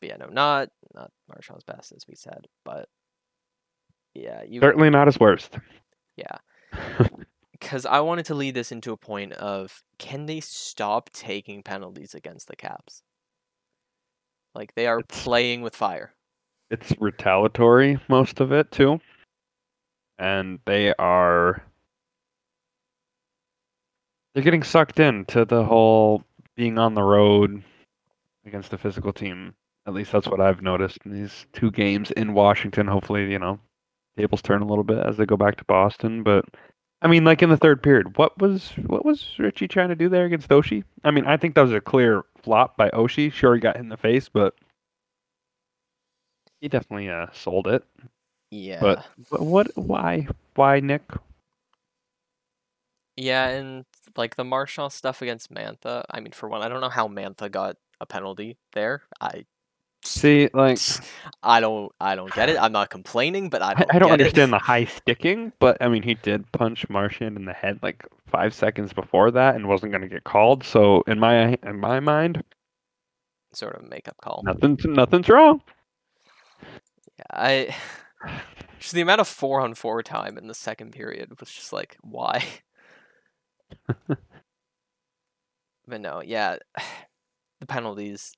[0.02, 2.89] But yeah, no, not not Marchand's best as we said, but
[4.13, 5.58] yeah, you Certainly not his worst.
[6.17, 6.38] yeah.
[7.62, 12.13] Because I wanted to lead this into a point of can they stop taking penalties
[12.15, 13.04] against the Caps?
[14.54, 16.13] Like they are It's- playing with fire.
[16.71, 19.00] It's retaliatory, most of it, too.
[20.17, 21.63] And they are.
[24.34, 26.24] They're getting sucked into the whole
[26.56, 27.63] being on the road
[28.45, 29.54] against a physical team.
[29.86, 32.88] At least that's what I've noticed in these two games in Washington.
[32.88, 33.60] Hopefully, you know,
[34.17, 36.24] tables turn a little bit as they go back to Boston.
[36.24, 36.45] But
[37.01, 40.07] I mean, like in the third period, what was what was Ritchie trying to do
[40.07, 40.83] there against Oshie?
[41.03, 43.31] I mean, I think that was a clear flop by Oshie.
[43.31, 44.53] Sure, he got hit in the face, but
[46.59, 47.83] he definitely uh, sold it.
[48.51, 48.79] Yeah.
[48.81, 49.75] But But what?
[49.75, 50.27] Why?
[50.55, 51.03] Why, Nick?
[53.17, 53.85] Yeah, and
[54.15, 56.03] like the Marchand stuff against Mantha.
[56.09, 59.03] I mean, for one, I don't know how Mantha got a penalty there.
[59.19, 59.45] I
[60.03, 60.79] See, like,
[61.43, 62.57] I don't I don't get it.
[62.59, 64.27] I'm not complaining, but I I, don't I don't get it.
[64.27, 68.05] understand the high sticking, but I mean, he did punch Marchand in the head like
[68.27, 70.63] five seconds before that and wasn't going to get called.
[70.63, 72.43] So in my in my mind,
[73.53, 74.41] sort of makeup call.
[74.45, 75.61] nothing's nothing's wrong.
[77.17, 77.75] Yeah, I
[78.79, 81.97] just the amount of four on four time in the second period was just like
[82.01, 82.43] why.
[84.07, 86.57] but no, yeah,
[87.59, 88.33] the penalties,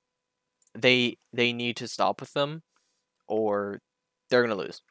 [0.75, 2.63] they they need to stop with them,
[3.27, 3.79] or
[4.29, 4.81] they're gonna lose,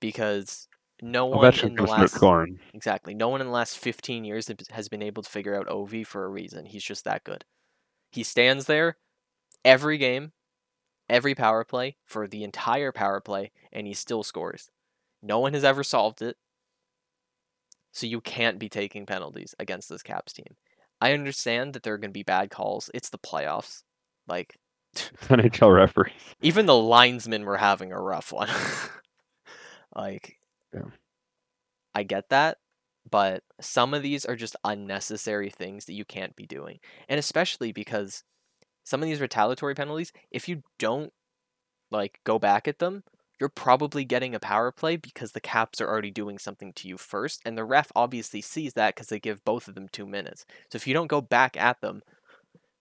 [0.00, 0.68] because
[1.02, 2.58] no one in the going to start last scoring.
[2.74, 5.68] exactly no one in the last fifteen years has- has been able to figure out
[5.68, 6.66] Ov for a reason.
[6.66, 7.44] He's just that good.
[8.12, 8.98] He stands there
[9.64, 10.32] every game,
[11.08, 14.68] every power play for the entire power play, and he still scores.
[15.22, 16.36] No one has ever solved it.
[17.92, 20.56] So you can't be taking penalties against this Caps team.
[21.00, 22.90] I understand that there are going to be bad calls.
[22.94, 23.82] It's the playoffs.
[24.28, 24.58] Like
[24.94, 26.12] NHL referees.
[26.42, 28.48] even the linesmen were having a rough one.
[29.94, 30.36] like
[30.74, 30.82] Yeah.
[31.94, 32.58] I get that,
[33.10, 36.78] but some of these are just unnecessary things that you can't be doing.
[37.08, 38.22] And especially because
[38.84, 41.12] some of these retaliatory penalties, if you don't
[41.90, 43.02] like go back at them,
[43.40, 46.98] you're probably getting a power play because the Caps are already doing something to you
[46.98, 50.44] first, and the ref obviously sees that because they give both of them 2 minutes.
[50.70, 52.02] So if you don't go back at them,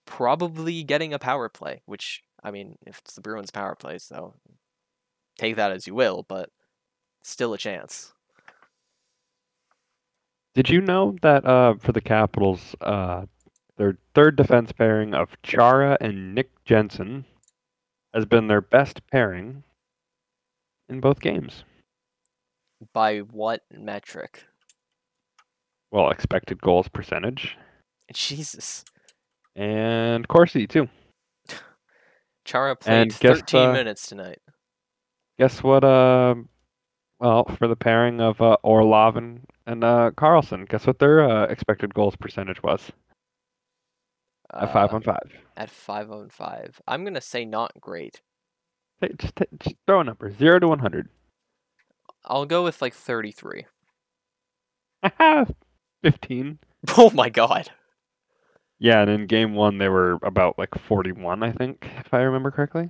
[0.09, 4.33] probably getting a power play, which I mean, if it's the Bruins power play, so
[5.37, 6.49] take that as you will, but
[7.23, 8.11] still a chance.
[10.55, 13.25] Did you know that uh, for the Capitals, uh,
[13.77, 17.25] their third defense pairing of Chara and Nick Jensen
[18.13, 19.63] has been their best pairing
[20.89, 21.63] in both games?
[22.93, 24.45] By what metric?
[25.91, 27.57] Well, expected goals percentage
[28.11, 28.83] Jesus.
[29.59, 30.87] And Corsi too.
[32.45, 34.39] Chara played And guess, 13 uh, minutes tonight.
[35.37, 35.83] guess what?
[35.83, 36.35] Uh,
[37.19, 41.43] well, for the pairing of uh, Orlov and, and uh, Carlson, guess what their uh,
[41.45, 42.91] expected goals percentage was
[44.53, 45.29] at five Uh, on five?
[45.57, 46.79] at five on five.
[46.87, 48.21] I'm gonna say not great.
[49.01, 51.09] Hey, Just, just throw a number, zero to one hundred.
[52.25, 53.65] I'll go with like 33.
[56.03, 56.59] Fifteen.
[56.97, 57.69] Oh my god.
[58.79, 62.51] Yeah, and in game one they were about like forty-one, I think, if I remember
[62.51, 62.89] correctly.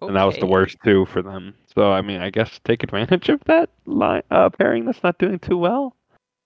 [0.00, 1.54] and that was the worst too for them.
[1.74, 5.38] So I mean, I guess take advantage of that line uh, pairing that's not doing
[5.38, 5.96] too well.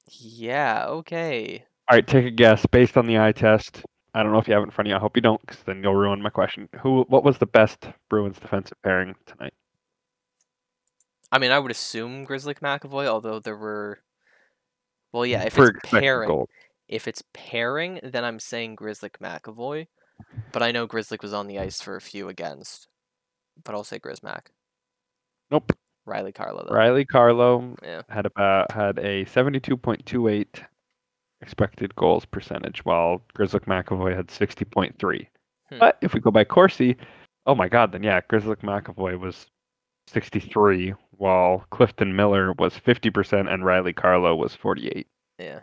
[0.08, 0.86] Yeah.
[0.88, 1.64] Okay.
[1.88, 3.84] All right, take a guess based on the eye test.
[4.14, 4.96] I don't know if you have it in front of you.
[4.96, 6.68] I hope you don't, because then you'll ruin my question.
[6.80, 7.04] Who?
[7.08, 9.52] What was the best Bruins defensive pairing tonight?
[11.32, 13.98] I mean, I would assume Grizzly McAvoy, although there were.
[15.12, 15.42] Well, yeah.
[15.42, 16.48] If for it's pairing, goal?
[16.88, 19.86] If it's pairing, then I'm saying Grizzly McAvoy.
[20.52, 22.88] But I know Grizzly was on the ice for a few against.
[23.64, 24.46] But I'll say Grismack.
[25.50, 25.72] Nope.
[26.06, 26.64] Reilly Carlo.
[26.68, 26.74] Though.
[26.74, 28.02] Reilly Carlo Yeah.
[28.08, 30.62] had about had a seventy-two point two eight
[31.40, 35.28] expected goals percentage, while Grizzly McAvoy had sixty point three.
[35.70, 35.78] Hmm.
[35.78, 36.96] But if we go by Corsi,
[37.46, 39.46] oh my God, then yeah, Grizzly McAvoy was
[40.08, 45.06] sixty-three, while Clifton Miller was fifty percent, and Reilly Carlo was forty-eight.
[45.38, 45.60] Yeah.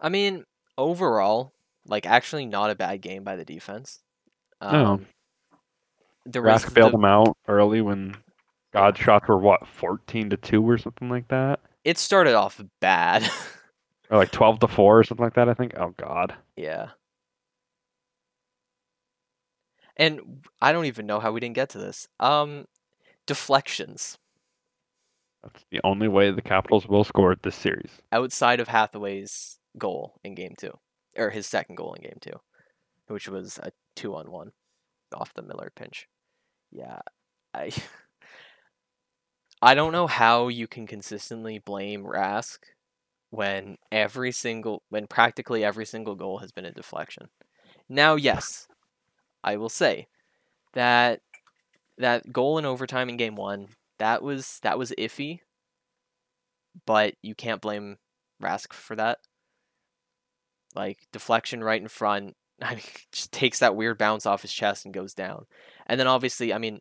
[0.00, 0.44] I mean,
[0.78, 1.52] overall,
[1.86, 4.00] like actually not a bad game by the defense.
[4.62, 4.68] No.
[4.68, 5.06] Um,
[6.24, 8.16] there was Rask bailed the- him out early when
[8.72, 13.22] God shots were what fourteen to two or something like that, it started off bad.
[14.10, 15.48] or like twelve to four or something like that.
[15.48, 15.74] I think.
[15.78, 16.34] Oh God.
[16.56, 16.90] yeah.
[19.96, 22.08] And I don't even know how we didn't get to this.
[22.20, 22.66] Um
[23.26, 24.18] deflections
[25.42, 27.90] That's the only way the Capitals will score this series.
[28.12, 30.70] outside of Hathaway's goal in game 2
[31.18, 32.30] or his second goal in game 2,
[33.08, 34.52] which was a 2 on 1
[35.14, 36.08] off the Miller pinch.
[36.70, 37.00] Yeah.
[37.54, 37.70] I
[39.62, 42.58] I don't know how you can consistently blame Rask
[43.30, 47.28] when every single when practically every single goal has been a deflection.
[47.88, 48.68] Now, yes,
[49.42, 50.08] I will say
[50.74, 51.20] that
[51.98, 53.68] that goal in overtime in game 1,
[53.98, 55.40] that was that was iffy,
[56.84, 57.96] but you can't blame
[58.42, 59.18] Rask for that.
[60.76, 62.36] Like deflection right in front,
[63.12, 65.46] just takes that weird bounce off his chest and goes down.
[65.86, 66.80] And then obviously, I mean,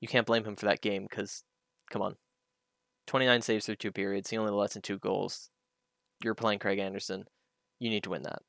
[0.00, 1.44] you can't blame him for that game because,
[1.90, 2.16] come on,
[3.06, 4.30] 29 saves through two periods.
[4.30, 5.50] He only lets in two goals.
[6.22, 7.24] You're playing Craig Anderson.
[7.78, 8.42] You need to win that.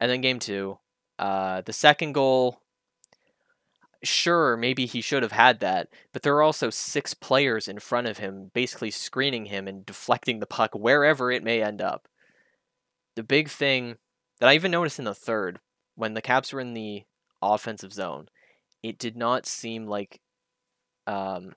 [0.00, 0.78] And then game two,
[1.18, 2.60] uh, the second goal.
[4.02, 8.06] Sure, maybe he should have had that, but there are also six players in front
[8.06, 12.08] of him, basically screening him and deflecting the puck wherever it may end up.
[13.20, 13.96] The big thing
[14.38, 15.60] that I even noticed in the third,
[15.94, 17.02] when the Caps were in the
[17.42, 18.30] offensive zone,
[18.82, 20.22] it did not seem like
[21.06, 21.52] um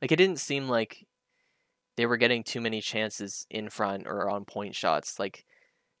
[0.00, 1.04] like it didn't seem like
[1.96, 5.18] they were getting too many chances in front or on point shots.
[5.18, 5.44] Like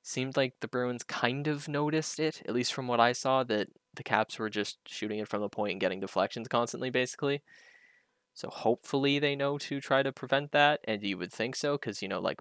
[0.04, 3.66] seemed like the Bruins kind of noticed it, at least from what I saw, that
[3.94, 7.42] the Caps were just shooting it from the point and getting deflections constantly, basically.
[8.32, 12.00] So hopefully they know to try to prevent that, and you would think so, because
[12.00, 12.38] you know, like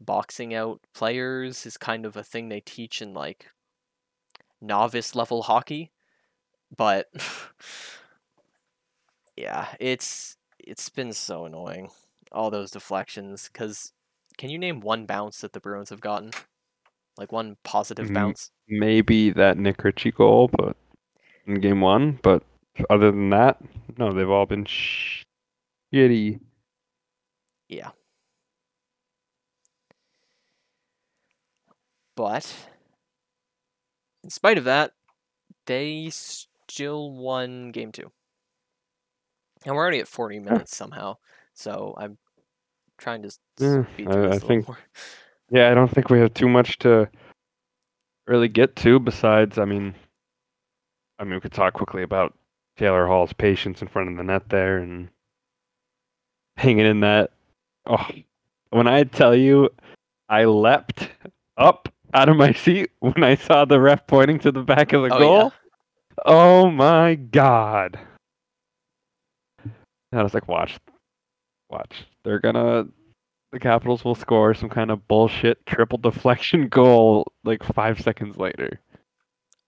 [0.00, 3.46] boxing out players is kind of a thing they teach in like
[4.60, 5.92] novice level hockey,
[6.76, 7.06] but
[9.36, 11.90] yeah, it's it's been so annoying
[12.32, 13.92] all those deflections because
[14.36, 16.30] can you name one bounce that the Bruins have gotten?
[17.16, 18.50] Like one positive bounce?
[18.68, 20.76] Maybe that Nick Ritchie goal, but
[21.46, 22.20] in game one.
[22.22, 22.44] But
[22.88, 23.58] other than that,
[23.96, 26.38] no, they've all been shitty.
[27.68, 27.90] Yeah.
[32.18, 32.52] But
[34.24, 34.90] in spite of that,
[35.66, 38.10] they still won game two.
[39.64, 40.44] And we're already at 40 hmm.
[40.46, 41.18] minutes somehow.
[41.54, 42.18] So I'm
[42.98, 44.78] trying to Yeah, hmm, speed I- through I this a little think- more.
[45.50, 47.08] Yeah, I don't think we have too much to
[48.26, 48.98] really get to.
[48.98, 49.94] Besides, I mean,
[51.18, 52.36] I mean, we could talk quickly about
[52.76, 55.08] Taylor Hall's patience in front of the net there and
[56.58, 57.30] hanging in that.
[57.86, 58.06] Oh,
[58.68, 59.70] when I tell you,
[60.28, 61.08] I leapt
[61.56, 65.02] up out of my seat when I saw the ref pointing to the back of
[65.02, 65.38] the Oh, goal.
[65.44, 65.50] yeah.
[66.26, 67.98] Oh my god!
[69.64, 70.78] And I was like, watch,
[71.70, 72.06] watch.
[72.24, 72.86] They're gonna,
[73.52, 78.80] the Capitals will score some kind of bullshit triple deflection goal like five seconds later.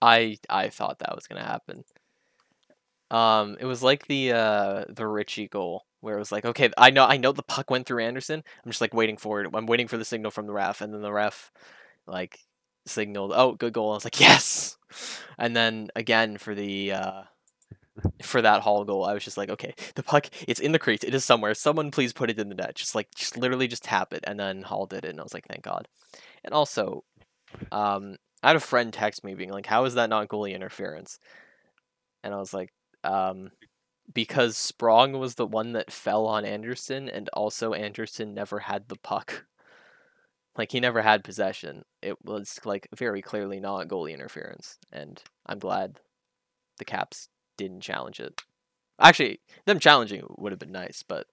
[0.03, 1.85] I I thought that was gonna happen.
[3.11, 6.91] Um, it was like the uh the Ritchie goal where it was like, okay, I
[6.91, 8.43] know I know the puck went through Anderson.
[8.65, 9.51] I'm just like waiting for it.
[9.53, 11.53] I'm waiting for the signal from the ref, and then the ref
[12.07, 12.39] like
[12.87, 13.93] signaled, oh, good goal.
[13.93, 14.77] I was like, yes.
[15.39, 17.23] And then again for the uh
[18.23, 21.05] for that Hall goal, I was just like, okay, the puck, it's in the crease,
[21.05, 21.55] it is somewhere.
[21.55, 22.75] Someone please put it in the net.
[22.75, 24.25] Just like, just literally just tap it.
[24.27, 25.89] And then Hall did it, and I was like, thank God.
[26.45, 27.05] And also,
[27.73, 31.19] um, I had a friend text me being like, how is that not goalie interference?
[32.23, 32.73] And I was like,
[33.05, 33.51] um,
[34.13, 38.97] because Sprong was the one that fell on Anderson, and also Anderson never had the
[38.97, 39.45] puck.
[40.61, 41.87] Like he never had possession.
[42.03, 45.99] It was like very clearly not goalie interference, and I'm glad
[46.77, 48.43] the Caps didn't challenge it.
[49.01, 51.29] Actually, them challenging would have been nice, but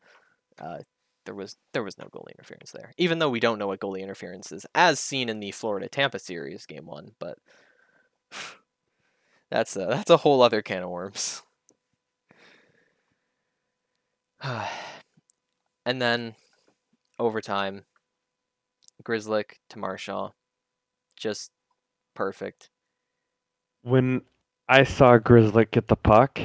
[0.61, 0.78] uh,
[1.25, 2.93] there was there was no goalie interference there.
[2.97, 6.19] Even though we don't know what goalie interference is, as seen in the Florida Tampa
[6.19, 7.38] series game one, but
[9.51, 11.41] that's a, that's a whole other can of worms.
[14.41, 16.36] and then
[17.19, 17.84] overtime,
[19.03, 20.31] Grzelcyk to Marchand,
[21.15, 21.51] just
[22.15, 22.69] perfect.
[23.83, 24.21] When
[24.67, 26.39] I saw Grzelcyk get the puck,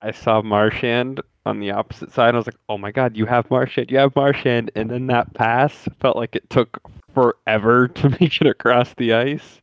[0.00, 2.34] I saw Marchand on the opposite side.
[2.34, 5.34] I was like, "Oh my god, you have Marchand, you have Marchand!" And then that
[5.34, 6.80] pass felt like it took
[7.12, 9.60] forever to make it across the ice.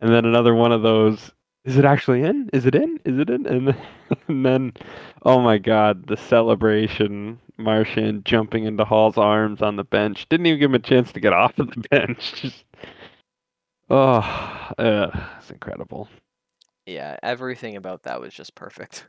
[0.00, 1.30] And then another one of those.
[1.64, 2.50] Is it actually in?
[2.52, 2.98] Is it in?
[3.04, 3.46] Is it in?
[3.46, 3.76] And then,
[4.28, 4.72] and then
[5.22, 7.40] oh my god, the celebration!
[7.56, 10.28] Marchand jumping into Hall's arms on the bench.
[10.28, 12.34] Didn't even give him a chance to get off of the bench.
[12.42, 12.64] Just
[13.90, 16.08] oh, uh, it's incredible.
[16.86, 19.08] Yeah, everything about that was just perfect.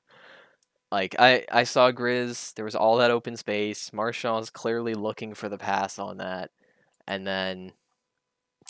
[0.91, 2.53] Like I, I saw Grizz.
[2.53, 3.91] There was all that open space.
[3.91, 6.51] Marchand's clearly looking for the pass on that,
[7.07, 7.73] and then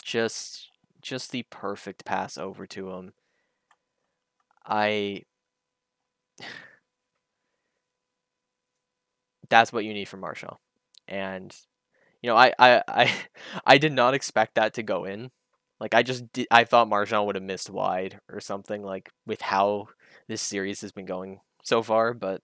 [0.02, 0.70] just
[1.02, 3.12] just the perfect pass over to him.
[4.66, 5.22] I.
[9.48, 10.56] That's what you need from Marchand,
[11.08, 11.54] and
[12.22, 13.12] you know I, I I
[13.64, 15.30] I did not expect that to go in.
[15.80, 19.42] Like I just did, I thought Marchand would have missed wide or something like with
[19.42, 19.88] how
[20.28, 22.40] this series has been going so far, but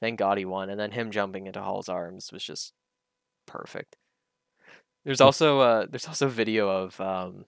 [0.00, 0.70] thank God he won.
[0.70, 2.72] And then him jumping into Hall's arms was just
[3.46, 3.96] perfect.
[5.04, 7.44] There's also uh there's also video of um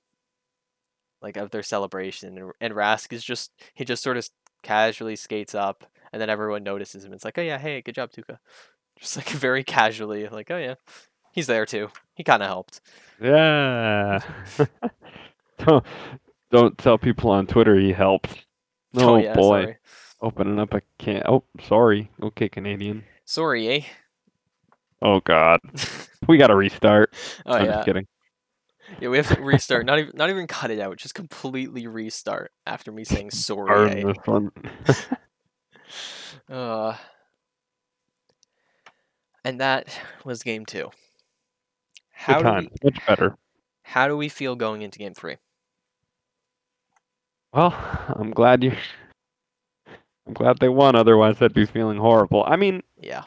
[1.21, 4.29] like of their celebration and, and Rask is just he just sort of
[4.63, 7.13] casually skates up and then everyone notices him.
[7.13, 8.39] It's like, oh yeah, hey, good job, Tuukka.
[9.01, 10.75] Just like very casually, like, oh yeah,
[11.33, 11.89] he's there too.
[12.15, 12.81] He kind of helped.
[13.21, 14.21] Yeah.
[15.59, 15.85] don't
[16.51, 18.47] don't tell people on Twitter he helped.
[18.97, 19.77] Oh, Oh, yeah, boy, sorry.
[20.21, 21.23] opening up a can.
[21.27, 22.11] Oh, sorry.
[22.23, 23.05] Okay, Canadian.
[23.25, 23.81] Sorry, eh?
[25.03, 25.61] Oh God,
[26.29, 27.15] we got to restart.
[27.47, 27.73] oh I'm yeah.
[27.73, 28.07] just kidding.
[29.01, 29.87] Yeah, we have to restart.
[29.87, 30.97] Not even not even cut it out.
[30.97, 34.03] Just completely restart after me saying sorry.
[34.03, 34.05] Eh?
[34.05, 34.51] this one.
[36.49, 36.97] Uh,
[39.45, 40.91] and that was game two.
[42.11, 42.69] How Good do time.
[42.71, 43.37] we, Much better.
[43.83, 45.37] how do we feel going into game three?
[47.53, 47.73] Well,
[48.17, 48.77] I'm glad you.
[50.27, 50.95] I'm glad they won.
[50.97, 52.45] Otherwise, I'd be feeling horrible.
[52.47, 53.25] I mean, Yeah,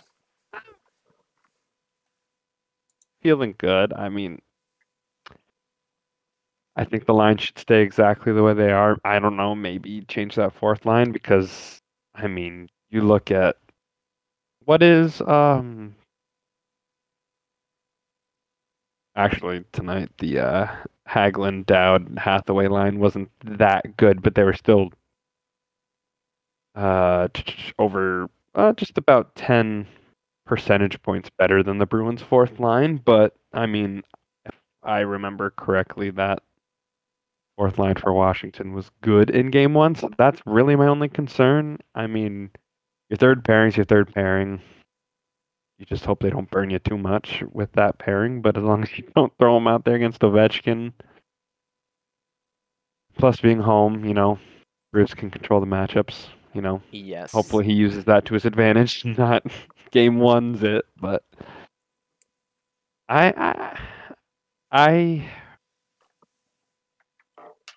[3.22, 3.94] feeling good.
[3.94, 4.42] I mean,
[6.76, 8.98] I think the line should stay exactly the way they are.
[9.04, 11.82] I don't know, maybe change that fourth line because
[12.16, 13.58] I mean, you look at
[14.66, 15.96] what is um
[19.16, 20.68] actually tonight the uh
[21.08, 24.90] Hagelin Dowd Hathaway line wasn't that good, but they were still
[26.76, 27.28] uh
[27.80, 29.88] over uh, just about 10
[30.46, 34.04] percentage points better than the Bruins fourth line, but I mean,
[34.46, 36.44] if I remember correctly, that
[37.58, 41.78] fourth line for Washington was good in game one, so that's really my only concern.
[41.96, 42.50] I mean,
[43.10, 44.62] your third pairing's your third pairing.
[45.80, 48.84] You just hope they don't burn you too much with that pairing, but as long
[48.84, 50.94] as you don't throw them out there against Ovechkin,
[53.18, 54.40] plus being home, you know,
[54.92, 56.82] Bruce can control the matchups, you know.
[56.92, 57.32] yes.
[57.32, 59.44] Hopefully he uses that to his advantage, not
[59.92, 60.86] game one's it.
[61.00, 61.24] But
[63.10, 63.80] I, I,
[64.72, 65.30] I,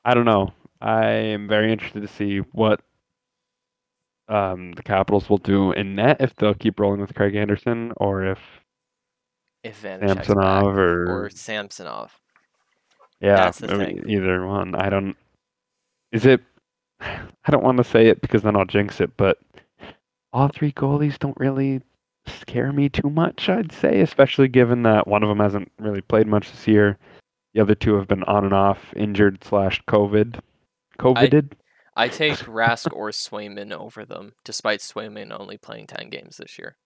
[0.07, 0.53] I don't know.
[0.81, 2.81] I am very interested to see what
[4.29, 8.25] um, the Capitals will do in net if they'll keep rolling with Craig Anderson or
[8.25, 8.39] if
[9.65, 12.21] if Vanecek's back Samsonov or, or Samsonov.
[13.21, 14.05] yeah, that's the thing.
[14.09, 14.77] either one.
[14.77, 15.17] I don't.
[16.13, 16.41] Is it?
[17.01, 19.39] I don't want to say it because then I'll jinx it, but
[20.33, 21.83] all three goalies don't really
[22.29, 23.49] scare me too much.
[23.49, 26.97] I'd say, especially given that one of them hasn't really played much this year.
[27.57, 30.41] The other two have been on and off, injured slash COVID.
[30.99, 31.53] COVIDed.
[31.97, 36.77] I take Rask or Swayman over them, despite Swayman only playing ten games this year.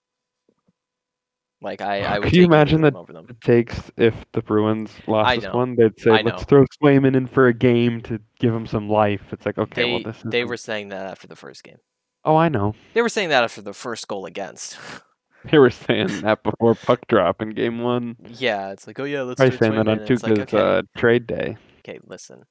[1.61, 3.27] Like I, I would Could you imagine that over them.
[3.29, 7.17] it takes if the Bruins lost I this one, they'd say, I "Let's throw Swayman
[7.17, 10.19] in for a game to give him some life." It's like, okay, They well, this
[10.19, 11.79] is they were saying that after the first game.
[12.25, 12.77] Oh, I know.
[12.95, 14.79] They were saying that after the first goal against.
[15.51, 18.17] They were saying that before puck drop in game one.
[18.29, 20.83] yeah, it's like, oh yeah, let's Probably start saying that on and like, okay, uh,
[20.97, 21.57] trade day.
[21.79, 22.45] okay, listen.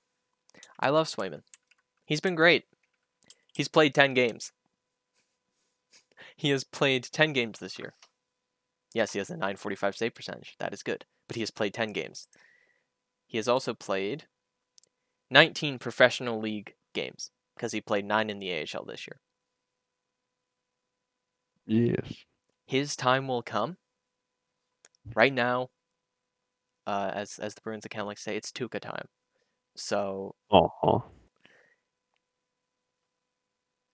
[0.80, 1.44] I love Swayman.
[2.06, 2.66] He's been great.
[3.54, 4.52] He's played 10 games.
[6.36, 7.94] He has played 10 games this year.
[8.94, 10.56] Yes, he has a 945 save percentage.
[10.60, 11.06] That is good.
[11.28, 12.28] But he has played 10 games.
[13.28, 14.24] He has also played
[15.30, 19.20] 19 professional league games because he played 9 in the AHL this year.
[21.68, 22.26] Yes.
[22.70, 23.78] His time will come.
[25.16, 25.70] Right now,
[26.86, 29.08] uh, as as the Bruins account like to say, it's Tuukka time.
[29.76, 31.06] So Oh,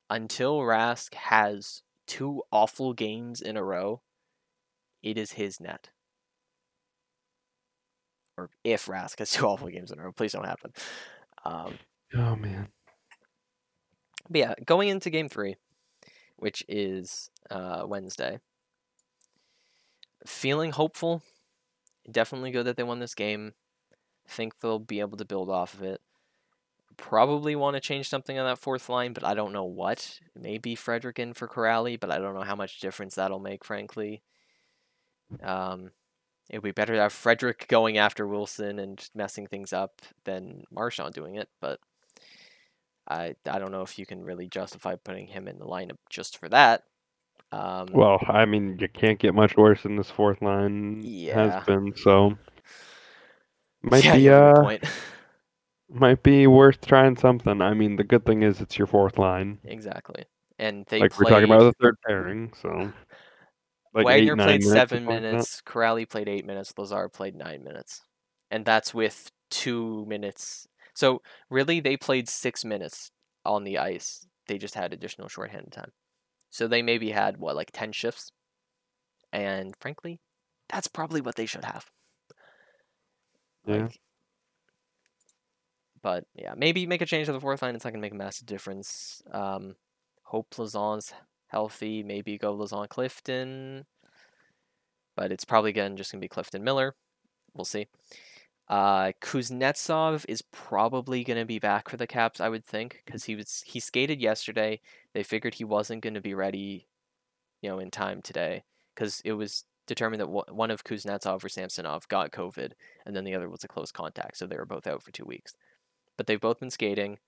[0.09, 4.01] until Rask has two awful games in a row,
[5.01, 5.91] it is his net.
[8.37, 10.73] Or if Rask has two awful games in a row, please don't happen.
[11.45, 11.79] Um,
[12.13, 12.67] oh man.
[14.29, 15.55] but yeah, going into game three,
[16.35, 18.39] which is uh, Wednesday,
[20.25, 21.23] feeling hopeful.
[22.09, 23.53] Definitely good that they won this game.
[24.27, 26.01] Think they'll be able to build off of it.
[26.97, 30.19] Probably want to change something on that fourth line, but I don't know what.
[30.39, 34.21] Maybe Frederic in for Kuraly, but I don't know how much difference that'll make, frankly.
[35.43, 35.91] Um,
[36.49, 40.63] it would be better to have Frederic going after Wilson and messing things up than
[40.71, 41.79] Marchand doing it, but
[43.07, 46.37] I I don't know if you can really justify putting him in the lineup just
[46.37, 46.83] for that.
[47.55, 51.33] Um, Well, I mean, you can't get much worse than this fourth line Yeah.
[51.33, 51.93] has been.
[51.95, 52.37] So
[53.81, 54.83] might yeah, be you have a good uh point.
[55.89, 57.61] might be worth trying something.
[57.61, 59.59] I mean, the good thing is it's your fourth line.
[59.63, 60.25] exactly.
[60.57, 62.91] And they like played, we're talking about the third pairing, so
[63.93, 67.35] like eight, Wagner nine played minutes, seven like minutes, Kuraly played eight minutes, Lazar played
[67.35, 68.01] nine minutes.
[68.51, 70.67] And that's with two minutes.
[70.93, 73.11] So really they played six minutes
[73.45, 74.25] on the ice.
[74.47, 75.91] They just had additional shorthanded time.
[76.55, 78.31] So they maybe had what, like ten shifts?
[79.33, 80.21] And frankly,
[80.69, 81.91] that's probably what they should have.
[83.67, 83.75] Yeah.
[83.81, 83.99] Like,
[86.01, 87.75] but yeah, maybe make a change to the fourth line.
[87.75, 89.21] It's not gonna make a massive difference.
[89.33, 89.75] Um,
[90.23, 91.11] hope Lauzon's
[91.47, 92.03] healthy.
[92.03, 93.85] Maybe go Lazon Clifton,
[95.17, 96.95] but it's probably again just gonna be Clifton Miller.
[97.53, 97.87] We'll see.
[98.67, 103.35] Uh, Kuznetsov is probably gonna be back for the Caps, I would think, because he
[103.35, 104.81] was he skated yesterday.
[105.13, 106.87] They figured he wasn't gonna be ready,
[107.61, 108.63] you know, in time today,
[108.95, 112.71] because it was determined that one one of Kuznetsov or Samsonov got COVID,
[113.05, 115.25] and then the other was a close contact, so they were both out for two
[115.25, 115.53] weeks.
[116.17, 117.19] But they've both been skating.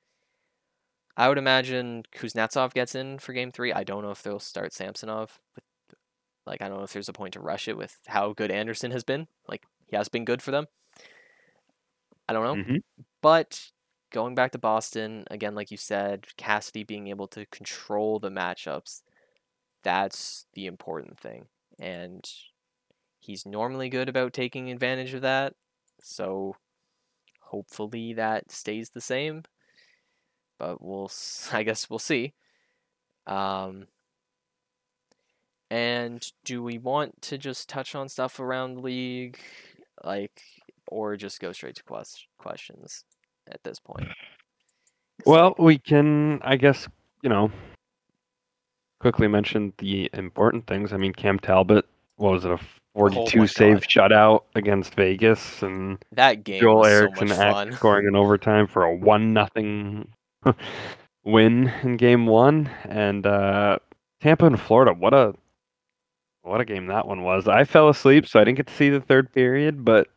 [1.16, 3.74] I would imagine Kuznetsov gets in for game three.
[3.74, 5.40] I don't know if they'll start Samsonov.
[5.56, 5.64] With,
[6.46, 8.92] like, I don't know if there's a point to rush it with how good Anderson
[8.92, 9.28] has been.
[9.48, 10.68] Like, he has been good for them.
[12.28, 12.64] I don't know.
[12.64, 12.84] Mhm.
[13.22, 13.72] But
[14.12, 19.04] going back to Boston, again, like you said, Cassidy being able to control the matchups,
[19.84, 21.48] that's the important thing.
[21.80, 22.26] And
[23.20, 25.56] he's normally good about taking advantage of that.
[26.02, 26.58] So
[27.42, 29.44] hopefully that stays the same.
[30.60, 31.12] But we'll,
[31.52, 32.34] I guess we'll see.
[33.28, 33.88] Um,
[35.70, 39.38] and do we want to just touch on stuff around the league,
[40.04, 40.42] like,
[40.88, 43.04] or just go straight to quest- questions
[43.50, 44.08] at this point?
[45.26, 46.88] Well, like, we can, I guess,
[47.22, 47.52] you know,
[49.00, 50.94] quickly mention the important things.
[50.94, 51.86] I mean, Cam Talbot,
[52.18, 52.60] what was it, a
[52.98, 53.90] 42 my save God.
[53.90, 57.72] shutout against Vegas, and that game Joel was Erickson so much fun.
[57.74, 60.12] scoring in overtime for a one nothing
[61.24, 63.78] win in game one, and uh,
[64.20, 64.94] Tampa and Florida.
[64.94, 65.36] What a
[66.42, 67.48] what a game that one was.
[67.48, 70.08] I fell asleep, so I didn't get to see the third period, but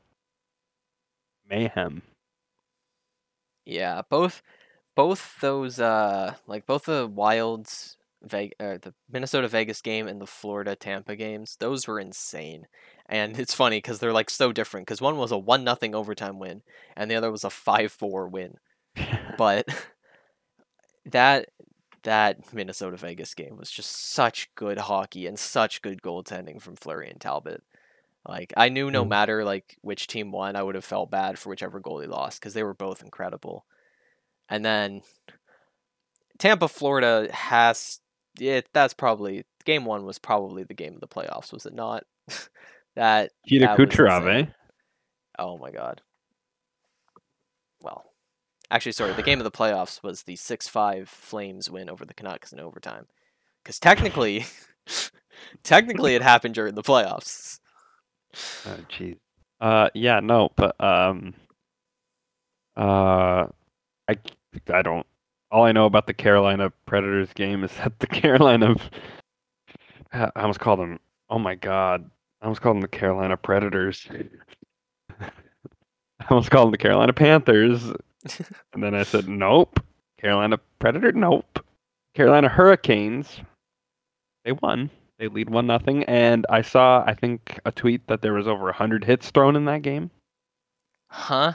[1.51, 2.03] mayhem.
[3.65, 4.43] Yeah, both
[4.97, 10.27] both those uh like both the Wilds Vegas, uh, the Minnesota Vegas game and the
[10.27, 12.67] Florida Tampa games, those were insane.
[13.09, 16.39] And it's funny because they're like so different because one was a one nothing overtime
[16.39, 16.63] win
[16.97, 18.57] and the other was a five four win.
[19.39, 19.67] But
[21.07, 21.49] that
[22.03, 27.11] that Minnesota Vegas game was just such good hockey and such good goaltending from Fleury
[27.11, 27.63] and Talbot.
[28.27, 29.09] Like I knew no Mm.
[29.09, 32.55] matter like which team won, I would have felt bad for whichever goalie lost because
[32.55, 33.65] they were both incredible.
[34.49, 35.03] And then
[36.39, 38.01] Tampa, Florida has
[38.39, 38.69] it.
[38.73, 42.05] That's probably game one was probably the game of the playoffs, was it not?
[42.97, 44.47] that that Kucherov, eh?
[45.39, 46.03] Oh my god.
[47.83, 48.05] Well,
[48.71, 49.13] actually, sorry.
[49.15, 53.07] The game of the playoffs was the six-five Flames win over the Canucks in overtime.
[53.63, 54.45] Because technically,
[55.63, 57.60] technically, it happened during the playoffs.
[58.35, 59.17] Oh, jeez.
[59.61, 61.35] Uh, yeah, no, but um,
[62.77, 63.47] uh,
[64.09, 64.17] I,
[64.73, 65.07] I don't,
[65.51, 68.75] all I know about the Carolina Predators game is that the Carolina,
[70.13, 70.99] I almost called them.
[71.29, 72.09] Oh my god,
[72.41, 74.09] I almost called them the Carolina Predators.
[75.21, 75.31] I
[76.31, 77.85] almost called them the Carolina Panthers,
[78.73, 79.81] and then I said nope.
[80.21, 81.65] Carolina Predator, nope.
[82.15, 83.41] Carolina Hurricanes,
[84.45, 84.91] they won.
[85.21, 88.73] They lead one nothing, and I saw I think a tweet that there was over
[88.73, 90.11] hundred hits thrown in that game.
[91.09, 91.53] Huh?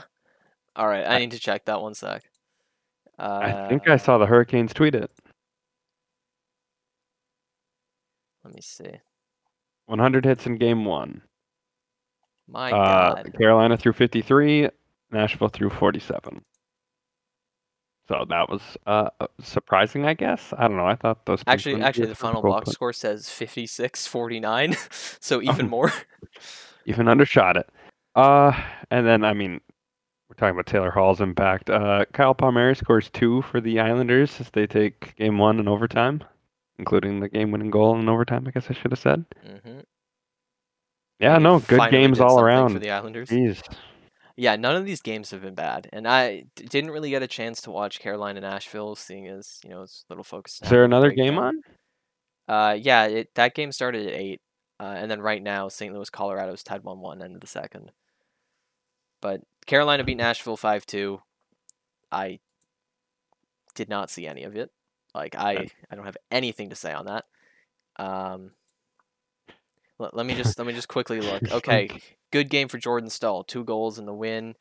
[0.76, 2.22] All right, I need to check that one sec.
[3.18, 5.10] Uh, I think I saw the Hurricanes tweet it.
[8.44, 9.00] Let me see.
[9.86, 11.22] 100 hits in game one.
[12.46, 13.34] My Uh, God.
[13.36, 14.68] Carolina threw 53,
[15.10, 16.44] Nashville threw 47.
[18.08, 19.08] So that was uh,
[19.40, 20.52] surprising, I guess.
[20.56, 20.86] I don't know.
[20.86, 25.68] I thought those Actually, actually, the final box score says 56-49, so even Oh.
[25.68, 25.92] more.
[26.86, 27.68] even undershot it.
[28.14, 28.52] Uh,
[28.90, 29.60] and then I mean,
[30.28, 31.68] we're talking about Taylor Hall's impact.
[31.68, 36.22] Uh, Kyle Palmieri scores two for the Islanders as they take game one in overtime,
[36.78, 38.46] including the game-winning goal in overtime.
[38.46, 39.24] I guess I should have said.
[39.44, 39.80] hmm
[41.18, 42.72] Yeah, no, good games all around.
[42.74, 43.30] for the Islanders.
[43.30, 43.62] Jeez.
[44.36, 47.26] Yeah, none of these games have been bad, and I d- didn't really get a
[47.26, 50.62] chance to watch Carolina Nashville, seeing as you know it's a little focused.
[50.62, 51.62] Is there another game breakdown.
[52.48, 52.54] on?
[52.54, 54.42] Uh, yeah, it, that game started at eight,
[54.78, 55.94] uh, and then right now St.
[55.94, 57.92] Louis, Colorado is tied one one end of the second.
[59.22, 61.20] But Carolina beat Nashville five two.
[62.12, 62.38] I
[63.74, 64.70] did not see any of it.
[65.14, 67.24] Like I, I don't have anything to say on that.
[67.98, 68.50] Um,
[69.98, 71.42] let, let me just let me just quickly look.
[71.52, 71.88] Okay,
[72.32, 73.44] good game for Jordan Staal.
[73.44, 74.54] Two goals in the win.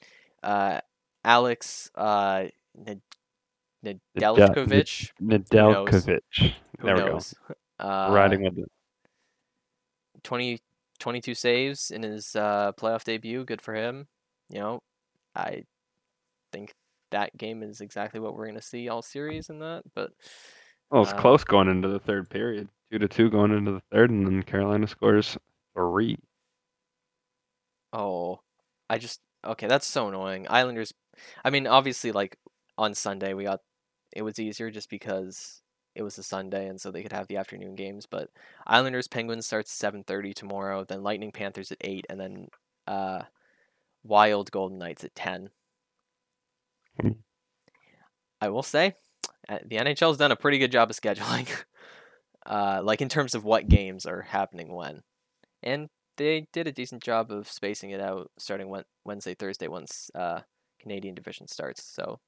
[0.44, 0.80] Uh,
[1.24, 3.02] Alex uh, Ned-
[3.84, 5.12] Nedeljkovic.
[5.22, 6.20] Nedeljkovic.
[6.82, 7.20] There we go.
[7.80, 8.72] Uh, Riding with it.
[10.24, 10.60] 20,
[11.00, 13.44] 22 saves in his uh, playoff debut.
[13.44, 14.08] Good for him.
[14.50, 14.84] You know,
[15.36, 15.64] I
[16.52, 16.74] think
[17.12, 19.84] that game is exactly what we're going to see all series in that.
[19.94, 20.12] But
[20.90, 22.70] Well, it's uh, close going into the third period.
[22.96, 25.38] Two to two going into the third, and then Carolina scores
[25.76, 26.18] three.
[27.92, 28.40] oh,
[28.90, 29.68] I just okay.
[29.68, 30.48] That's so annoying.
[30.50, 30.94] Islanders.
[31.44, 32.38] I mean, obviously, like
[32.78, 33.60] on Sunday we got
[34.14, 35.62] it was easier just because
[35.94, 38.06] it was a Sunday and so they could have the afternoon games.
[38.06, 38.30] But
[38.66, 40.86] Islanders Penguins starts seven thirty tomorrow.
[40.86, 42.48] Then Lightning Panthers at eight, and then
[42.88, 43.24] uh,
[44.06, 45.50] Wild Golden Knights at ten.
[47.02, 47.10] Hmm.
[48.40, 48.94] I will say,
[49.50, 51.50] uh, the NHL's done a pretty good job of scheduling,
[52.46, 55.02] uh, like in terms of what games are happening when,
[55.64, 60.10] and they did a decent job of spacing it out, starting Wed- Wednesday, Thursday once
[60.16, 60.42] uh,
[60.80, 61.84] Canadian division starts.
[61.84, 62.20] So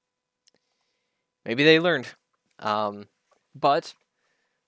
[1.46, 2.08] maybe they learned,
[2.60, 3.06] um,
[3.56, 3.94] but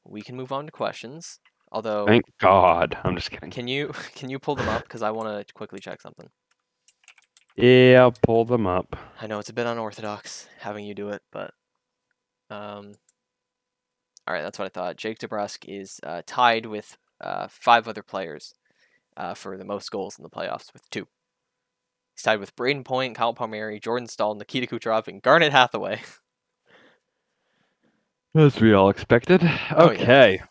[0.05, 1.39] we can move on to questions.
[1.71, 2.97] Although, Thank God.
[3.03, 3.51] I'm just kidding.
[3.51, 6.29] can you can you pull them up because I want to quickly check something.
[7.55, 8.95] Yeah, I'll pull them up.
[9.21, 11.53] I know it's a bit unorthodox having you do it, but
[12.49, 12.93] um,
[14.29, 14.95] all right, that's what I thought.
[14.95, 18.53] Jake DeBrusk is uh, tied with uh, five other players
[19.17, 21.07] uh, for the most goals in the playoffs with two.
[22.15, 26.01] He's tied with Brayden Point, Kyle Palmieri, Jordan Staal, Nikita Kucherov, and Garnet Hathaway.
[28.35, 29.41] As we all expected.
[29.75, 30.01] Oh, yeah.
[30.01, 30.41] Okay.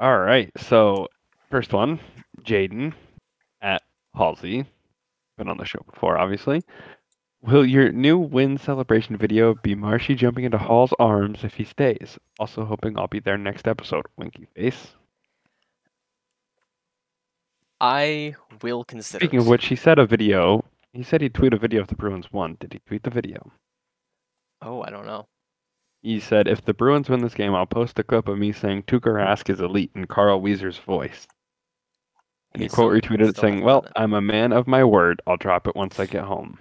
[0.00, 0.50] All right.
[0.56, 1.06] So,
[1.48, 2.00] first one,
[2.42, 2.92] Jaden
[3.62, 3.82] at
[4.16, 4.64] Halsey.
[5.36, 6.60] Been on the show before, obviously.
[7.40, 12.18] Will your new win celebration video be Marshy jumping into Hall's arms if he stays?
[12.38, 14.06] Also hoping I'll be there next episode.
[14.16, 14.88] Winky face.
[17.80, 19.24] I will consider.
[19.24, 20.64] Speaking of which, he said a video.
[20.92, 22.56] He said he'd tweet a video if the Bruins won.
[22.58, 23.52] Did he tweet the video?
[24.62, 25.26] oh, I don't know.
[26.02, 28.84] He said, if the Bruins win this game, I'll post a clip of me saying
[28.84, 31.26] Tuukka Rask is elite in Carl Wheezer's voice.
[32.52, 35.22] And he He's quote retweeted it saying, Well, I'm a man of my word.
[35.26, 36.58] I'll drop it once I get home.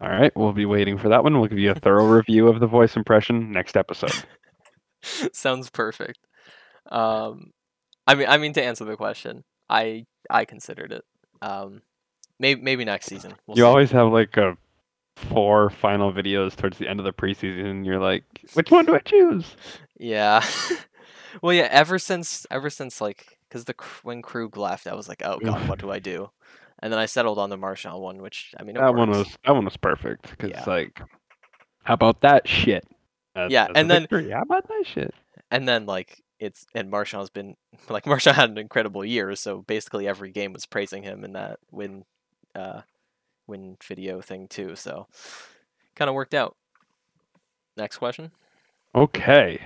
[0.00, 1.38] All right, we'll be waiting for that one.
[1.38, 4.12] We'll give you a thorough review of the voice impression next episode.
[5.32, 6.18] Sounds perfect.
[6.90, 7.52] Um,
[8.06, 11.04] I mean, I mean to answer the question, I I considered it.
[11.42, 11.82] Um,
[12.38, 13.34] maybe maybe next season.
[13.46, 13.66] We'll you see.
[13.66, 14.56] always have like a
[15.16, 18.24] four final videos towards the end of the preseason, and you're like,
[18.54, 19.56] which one do I choose?
[20.02, 20.42] Yeah.
[21.42, 21.68] well, yeah.
[21.70, 25.68] Ever since, ever since, like, because the when Krug left, I was like, oh god,
[25.68, 26.30] what do I do?
[26.82, 29.36] And then I settled on the Marchand one, which I mean, it That one was
[29.44, 30.64] that one was perfect because Yeah.
[30.66, 31.00] like,
[31.84, 32.84] how about that shit?
[33.34, 34.30] As- Yeah, a and then- victory.
[34.30, 35.14] how about that shit?
[35.50, 37.56] And then like it's and Marchand's been
[37.90, 41.58] like Marchand had an incredible year, so basically every game was praising him in that
[41.70, 42.04] win,
[42.54, 42.80] uh,
[43.46, 44.74] win video thing too.
[44.76, 45.06] So
[45.96, 46.56] kind of worked out.
[47.76, 48.30] Next question.
[48.94, 49.60] Okay.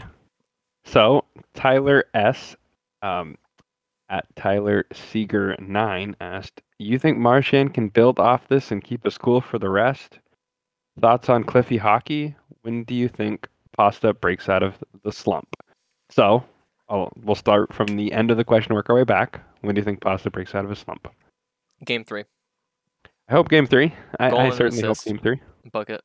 [0.85, 2.57] So Tyler S.
[3.03, 3.37] Um,
[4.09, 9.19] at Tyler Seeger nine asked, "You think Marchand can build off this and keep us
[9.19, 10.19] cool for the rest?
[11.01, 12.35] Thoughts on Cliffy hockey?
[12.63, 15.49] When do you think Pasta breaks out of the slump?"
[16.11, 16.45] So,
[16.89, 19.41] I'll, we'll start from the end of the question, work our way back.
[19.63, 21.09] When do you think Pasta breaks out of a slump?
[21.85, 22.25] Game three.
[23.29, 23.95] I hope game three.
[24.21, 25.41] I, I certainly hope game three.
[25.73, 26.03] Bucket.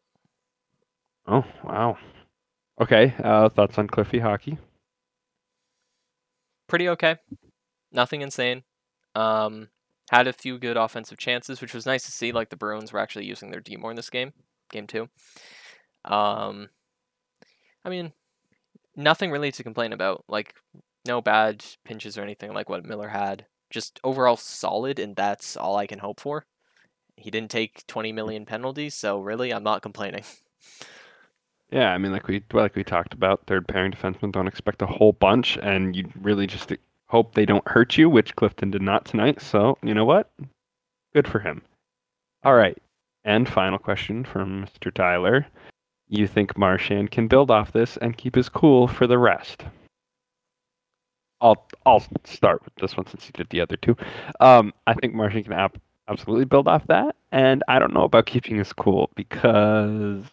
[1.27, 1.97] Oh wow.
[2.79, 3.13] Okay.
[3.21, 4.57] Uh, thoughts on Cliffy hockey?
[6.67, 7.17] Pretty okay.
[7.91, 8.63] Nothing insane.
[9.15, 9.69] Um,
[10.11, 12.31] had a few good offensive chances, which was nice to see.
[12.31, 14.33] Like the Bruins were actually using their D more in this game,
[14.71, 15.09] game two.
[16.05, 16.69] Um,
[17.83, 18.13] I mean,
[18.95, 20.23] nothing really to complain about.
[20.27, 20.55] Like
[21.05, 23.45] no bad pinches or anything like what Miller had.
[23.69, 26.45] Just overall solid, and that's all I can hope for.
[27.15, 30.23] He didn't take 20 million penalties, so really, I'm not complaining.
[31.71, 34.87] Yeah, I mean, like we like we talked about, third pairing defensemen don't expect a
[34.87, 36.73] whole bunch, and you really just
[37.09, 39.41] hope they don't hurt you, which Clifton did not tonight.
[39.41, 40.31] So you know what?
[41.13, 41.61] Good for him.
[42.43, 42.77] All right,
[43.25, 44.93] and final question from Mr.
[44.93, 45.45] Tyler:
[46.07, 49.63] You think Marchand can build off this and keep his cool for the rest?
[51.41, 53.95] I'll I'll start with this one since you did the other two.
[54.39, 58.25] Um, I think Marchand can ab- absolutely build off that, and I don't know about
[58.25, 60.25] keeping his cool because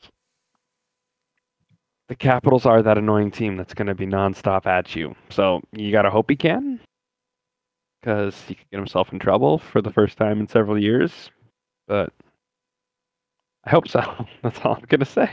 [2.08, 5.14] the Capitals are that annoying team that's going to be nonstop at you.
[5.30, 6.80] So you got to hope he can,
[8.00, 11.30] because he could get himself in trouble for the first time in several years.
[11.88, 12.12] But
[13.64, 14.00] I hope so.
[14.42, 15.30] That's all I'm going to say.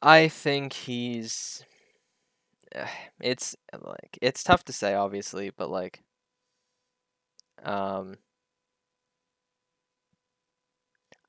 [0.00, 1.64] I think he's.
[3.20, 6.02] It's like it's tough to say, obviously, but like,
[7.62, 8.16] um,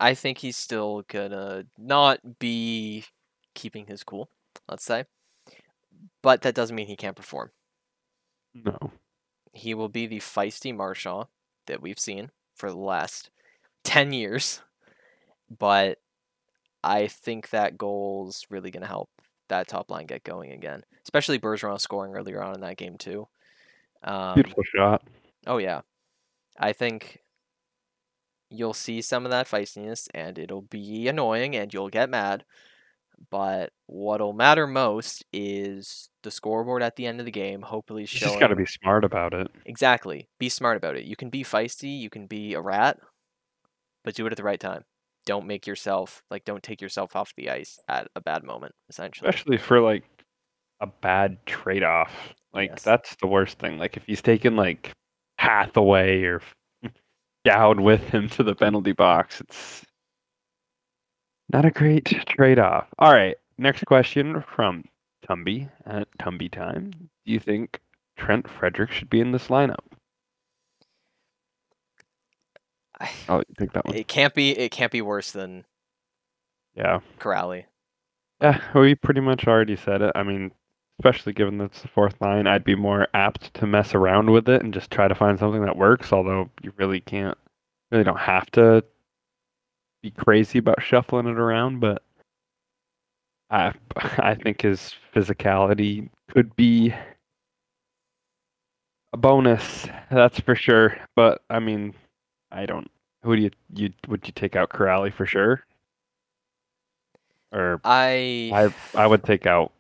[0.04, 3.06] I think he's still gonna not be
[3.56, 4.30] keeping his cool.
[4.70, 5.06] Let's say,
[6.22, 7.52] but that doesn't mean he can't perform.
[8.54, 8.78] No.
[9.54, 11.28] He will be the feisty Marchand
[11.68, 13.30] that we've seen for the last
[13.86, 14.62] ten years,
[15.58, 16.00] but
[16.84, 19.10] I think that goal's really gonna help
[19.48, 23.30] that top line get going again, especially Bergeron scoring earlier on in that game too.
[24.04, 25.04] Um, Beautiful shot.
[25.48, 25.80] Oh yeah,
[26.60, 27.23] I think
[28.54, 32.46] you'll see some of that feistiness, and it'll be annoying, and you'll get mad.
[33.30, 37.62] But what'll matter most is the scoreboard at the end of the game.
[37.62, 39.50] Hopefully, You showing just got to be smart about it.
[39.66, 40.28] exactly.
[40.40, 41.06] Be smart about it.
[41.06, 42.00] You can be feisty.
[42.00, 43.00] You can be a rat,
[44.04, 44.84] but do it at the right time.
[45.26, 48.74] Don't make yourself like don't take yourself off the ice at a bad moment.
[48.90, 50.04] Essentially, Especially for like
[50.82, 52.12] a bad trade off.
[52.54, 52.84] Like Yes.
[52.84, 53.78] that's the worst thing.
[53.78, 54.92] Like if he's taken like
[55.38, 56.42] Hathaway or
[57.44, 59.86] Dowd with him to the penalty box, it's
[61.52, 62.88] not a great trade off.
[62.98, 63.36] All right.
[63.58, 64.86] Next question from
[65.28, 66.92] Tumby at Tumby Time.
[67.26, 67.80] Do you think
[68.18, 69.76] Trent Frederic should be in this lineup?
[73.28, 73.96] Oh, take that one.
[73.96, 74.52] it can't be.
[74.58, 75.66] It can't be worse than
[76.76, 77.00] Yeah.
[77.20, 77.66] Kuraly.
[78.42, 80.12] Yeah, we pretty much already said it.
[80.16, 80.52] I mean,
[81.04, 84.48] especially given that it's the fourth line, I'd be more apt to mess around with
[84.48, 86.14] it and just try to find something that works.
[86.14, 87.38] Although you really can't,
[87.92, 88.86] really don't have to
[90.02, 91.82] be crazy about shuffling it around.
[91.82, 92.04] But
[93.50, 96.94] I, I think his physicality could be
[99.12, 99.86] a bonus.
[100.10, 100.98] That's for sure.
[101.18, 101.96] But I mean,
[102.50, 102.90] I don't.
[103.24, 105.66] Who do you you would you take out Kuraly for sure?
[107.52, 109.73] Or I I I would take out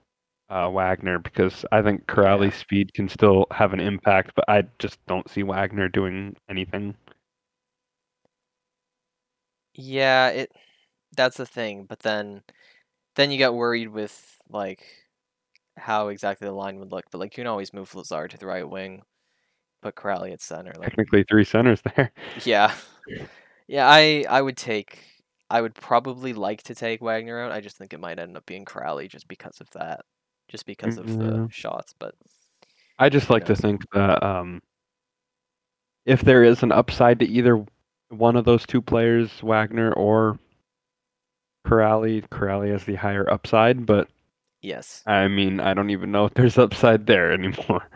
[0.54, 5.04] uh, Wagner because I think Kuraly's speed can still have an impact, but I just
[5.08, 6.96] don't see Wagner doing anything.
[9.74, 10.52] Yeah, it
[11.18, 12.44] that's the thing, but then
[13.16, 14.86] then you got worried with like
[15.78, 17.06] how exactly the line would look.
[17.12, 19.02] But like you can always move Lazar to the right wing,
[19.82, 20.74] put Kuraly at center.
[20.78, 22.12] Like Technically, three centers there.
[22.46, 22.76] yeah.
[23.68, 25.00] Yeah, I I would take
[25.50, 27.52] I would probably like to take Wagner out.
[27.52, 30.02] I just think it might end up being Kuraly just because of that.
[30.48, 32.16] Just because of the shots, but
[33.00, 34.62] I just like to think that um,
[36.06, 37.66] if there is an upside to either
[38.10, 40.38] one of those two players, Wagner or
[41.66, 44.10] Kuraly, Kuraly has the higher upside, but
[44.62, 45.02] yes.
[45.06, 47.90] I mean, I don't even know if there's upside there anymore.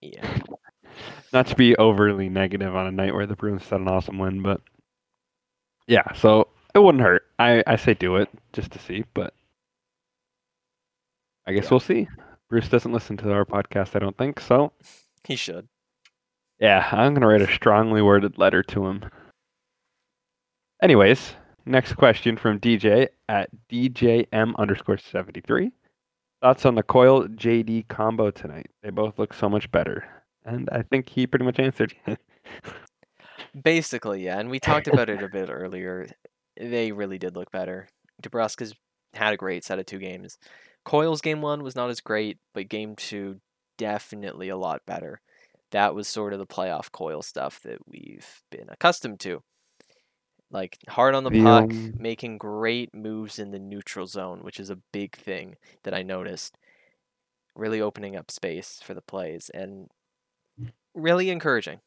[0.00, 0.38] Yeah.
[1.32, 4.42] Not to be overly negative on a night where the Bruins had an awesome win,
[4.42, 4.60] but
[5.86, 7.24] yeah, so it wouldn't hurt.
[7.38, 9.34] I, I say do it just to see, but
[11.48, 11.70] I guess Yeah.
[11.70, 12.08] we'll see.
[12.48, 14.38] Bruce doesn't listen to our podcast, I don't think.
[14.38, 14.72] So
[15.24, 15.66] He should.
[16.60, 19.04] yeah, I'm gonna write a strongly worded letter to him.
[20.82, 21.34] Anyways,
[21.66, 25.72] next question from DJ at DJM underscore seventy three.
[26.40, 28.68] Thoughts on the Coyle JD combo tonight?
[28.82, 30.04] They both look so much better,
[30.44, 31.94] and I think he pretty much answered.
[33.62, 36.06] Basically, yeah, and we talked about it a bit earlier.
[36.56, 37.88] They really did look better.
[38.22, 38.74] DeBrusk has
[39.14, 40.38] had a great set of two games.
[40.88, 43.40] Coyle's game one was not as great, but game two
[43.76, 45.20] definitely a lot better.
[45.70, 49.42] That was sort of the playoff Coyle stuff that we've been accustomed to.
[50.50, 54.58] Like hard on the The, puck, um, making great moves in the neutral zone, which
[54.58, 56.56] is a big thing that I noticed.
[57.54, 59.88] Really opening up space for the plays and
[60.94, 61.80] really encouraging.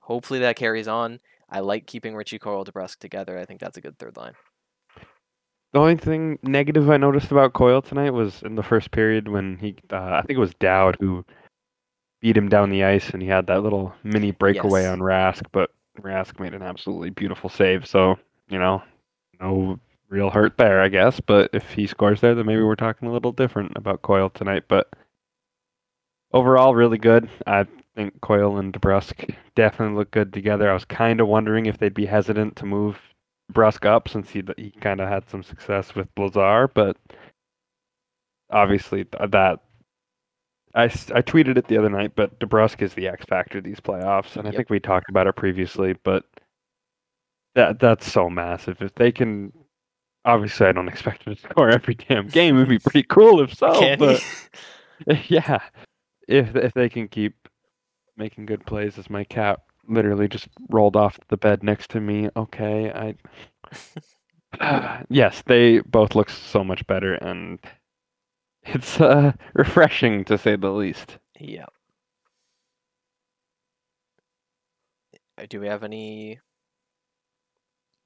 [0.00, 1.20] Hopefully that carries on.
[1.48, 3.38] I like keeping Ritchie Coyle DeBrusk together.
[3.38, 4.34] I think that's a good third line.
[5.74, 9.58] The only thing negative I noticed about Coyle tonight was in the first period when
[9.58, 11.24] he, uh, I think it was Dowd who
[12.20, 14.92] beat him down the ice, and he had that little mini breakaway Yes.
[14.92, 17.86] on Rask, but Rask made an absolutely beautiful save.
[17.86, 18.16] So
[18.48, 18.84] you know,
[19.40, 21.18] no real hurt there, I guess.
[21.18, 24.64] But if he scores there, then maybe we're talking a little different about Coyle tonight.
[24.68, 24.88] But
[26.32, 27.28] overall, really good.
[27.48, 27.66] I
[27.96, 30.70] think Coyle and DeBrusk definitely look good together.
[30.70, 33.00] I was kind of wondering if they'd be hesitant to move
[33.52, 36.96] Brusque up since he he kind of had some success with Lazar, but
[38.50, 39.60] obviously th- that
[40.74, 44.42] I tweeted it the other night, but DeBrusk is the X factor these playoffs, and
[44.46, 44.56] I Yep.
[44.56, 46.24] think we talked about it previously, but
[47.54, 48.82] that that's so massive.
[48.82, 49.52] If they can,
[50.24, 52.56] obviously, I don't expect him to score every damn game.
[52.56, 53.96] It'd be pretty cool if so, he?
[53.96, 54.24] but
[55.28, 55.60] yeah,
[56.26, 57.48] if if they can keep
[58.16, 62.28] making good plays, as my cat literally just rolled off the bed next to me.
[62.36, 63.14] Okay,
[64.60, 67.58] I yes, they both look so much better, and
[68.62, 71.18] it's uh, refreshing to say the least.
[71.38, 71.66] yeah.
[75.38, 76.38] Uh, Do we have any?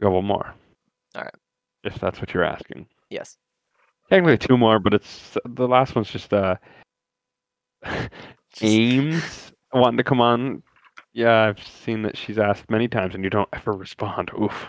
[0.01, 0.55] Go one more.
[1.17, 1.35] Alright.
[1.85, 2.87] If that's what you're asking.
[3.11, 3.37] Yes.
[4.09, 6.57] Technically two more, but it's the last one's just uh
[7.85, 10.63] Just- Ames wanting to come on.
[11.19, 14.31] Yeah, I've seen that she's asked many times and you don't ever respond.
[14.41, 14.69] Oof.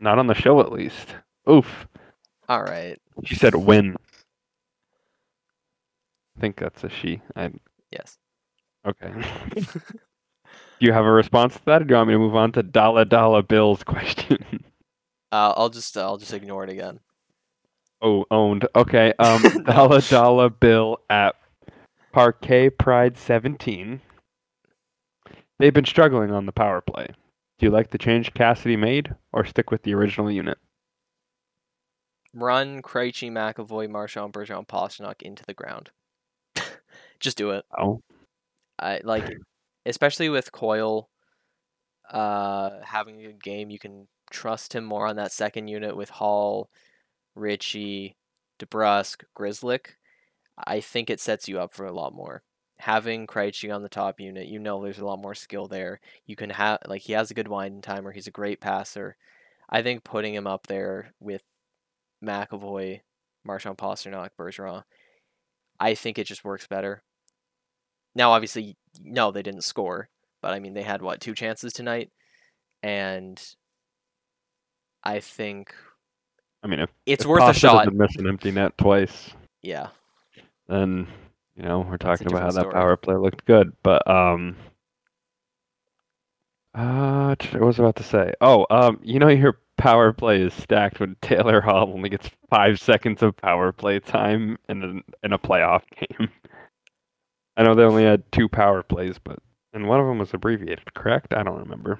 [0.00, 1.14] Not on the show at least.
[1.48, 1.86] Oof.
[2.48, 2.98] All right.
[3.24, 3.94] She said when.
[6.36, 7.22] I think that's a she.
[7.36, 7.52] I
[7.92, 8.18] Yes.
[8.84, 9.12] okay.
[9.54, 9.70] Do
[10.80, 12.64] you have a response to that or do you want me to move on to
[12.64, 14.64] Dollar Dollar Bill's question?
[15.30, 17.00] Uh, I'll just I'll just ignore it again.
[18.00, 18.66] Oh, owned.
[18.74, 19.12] Okay.
[19.18, 21.36] Um, dollar dollar bill at
[22.12, 24.00] Parquet Pride 17.
[25.58, 27.08] They've been struggling on the power play.
[27.58, 30.58] Do you like the change Cassidy made, or stick with the original unit?
[32.32, 35.90] Run Krejci, McAvoy, Marchand, Bergeron, Pastrnak into the ground.
[37.20, 37.64] just do it.
[37.76, 38.00] Oh,
[38.78, 39.28] I like,
[39.86, 41.08] especially with Coyle,
[42.10, 43.70] uh, having a good game.
[43.70, 46.70] You can trust him more on that second unit with Hall,
[47.34, 48.16] Ritchie,
[48.60, 49.86] DeBrusk, Grzelcyk.
[50.56, 52.42] I think it sets you up for a lot more.
[52.80, 56.00] Having Krejci on the top unit, you know there's a lot more skill there.
[56.26, 58.12] You can have like he has a good winding timer.
[58.12, 59.16] He's a great passer.
[59.68, 61.42] I think putting him up there with
[62.24, 63.00] McAvoy,
[63.44, 64.84] Marchand Pastrnak, Bergeron,
[65.80, 67.02] I think it just works better.
[68.14, 70.08] Now, obviously, no, they didn't score,
[70.40, 72.10] but I mean, they had what two chances tonight,
[72.82, 73.40] and
[75.04, 75.74] I think
[76.62, 77.84] I mean, if it's if worth a shot.
[77.84, 79.30] doesn't miss an empty net twice,
[79.62, 79.88] Yeah,
[80.68, 81.06] then
[81.58, 83.72] you know we're talking about how different that power play looked good.
[83.82, 84.56] But um,
[86.74, 88.32] uh, what was I about to say?
[88.40, 92.80] Oh, um, you know your power play is stacked when Taylor Hall only gets five
[92.80, 96.30] seconds of power play time in a, in a playoff game.
[97.56, 99.40] I know they only had two power plays, but
[99.72, 101.34] and one of them was abbreviated, correct?
[101.34, 101.98] I don't remember.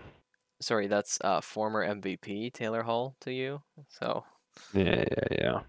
[0.60, 3.60] sorry, that's uh, former MVP Taylor Hall to you.
[3.88, 4.24] So
[4.72, 5.60] Yeah, yeah, yeah.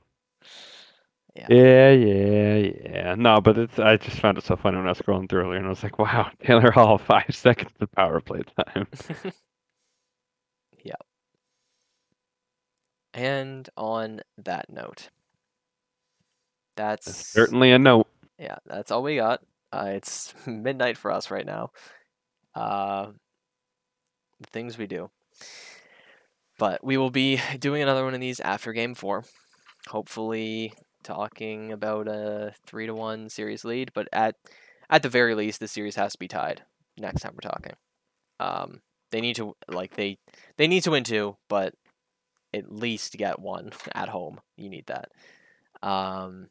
[1.36, 1.50] Yeah.
[1.50, 2.56] Yeah, yeah,
[2.86, 3.16] yeah.
[3.16, 5.58] No, but it's I just found it so funny when I was scrolling through earlier
[5.58, 8.88] and I was like, wow, Taylor Hall five seconds of power play time.
[10.84, 11.04] Yep.
[13.14, 15.10] And on that note,
[17.06, 18.08] that's That's certainly a note.
[18.38, 19.42] yeah, that's all we got.
[19.72, 21.72] Uh, it's midnight for us right now.
[22.56, 23.12] Uh,
[24.40, 25.10] the things we do.
[26.58, 29.26] But we will be doing another one of these after game four.
[29.88, 30.74] Hopefully,
[31.04, 33.91] talking about a three to one series lead.
[33.93, 34.36] But at
[34.89, 36.64] at the very least, the series has to be tied
[36.97, 37.74] next time we're talking.
[38.39, 38.82] Um,
[39.12, 40.18] they need to like they
[40.58, 41.74] they need to win two, but
[42.54, 44.39] at least get one at home.
[44.58, 45.10] You need that.
[45.82, 46.50] Um,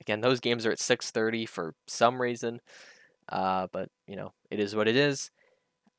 [0.00, 2.60] again, those games are at six thirty for some reason.
[3.28, 5.30] Uh, but you know, it is what it is.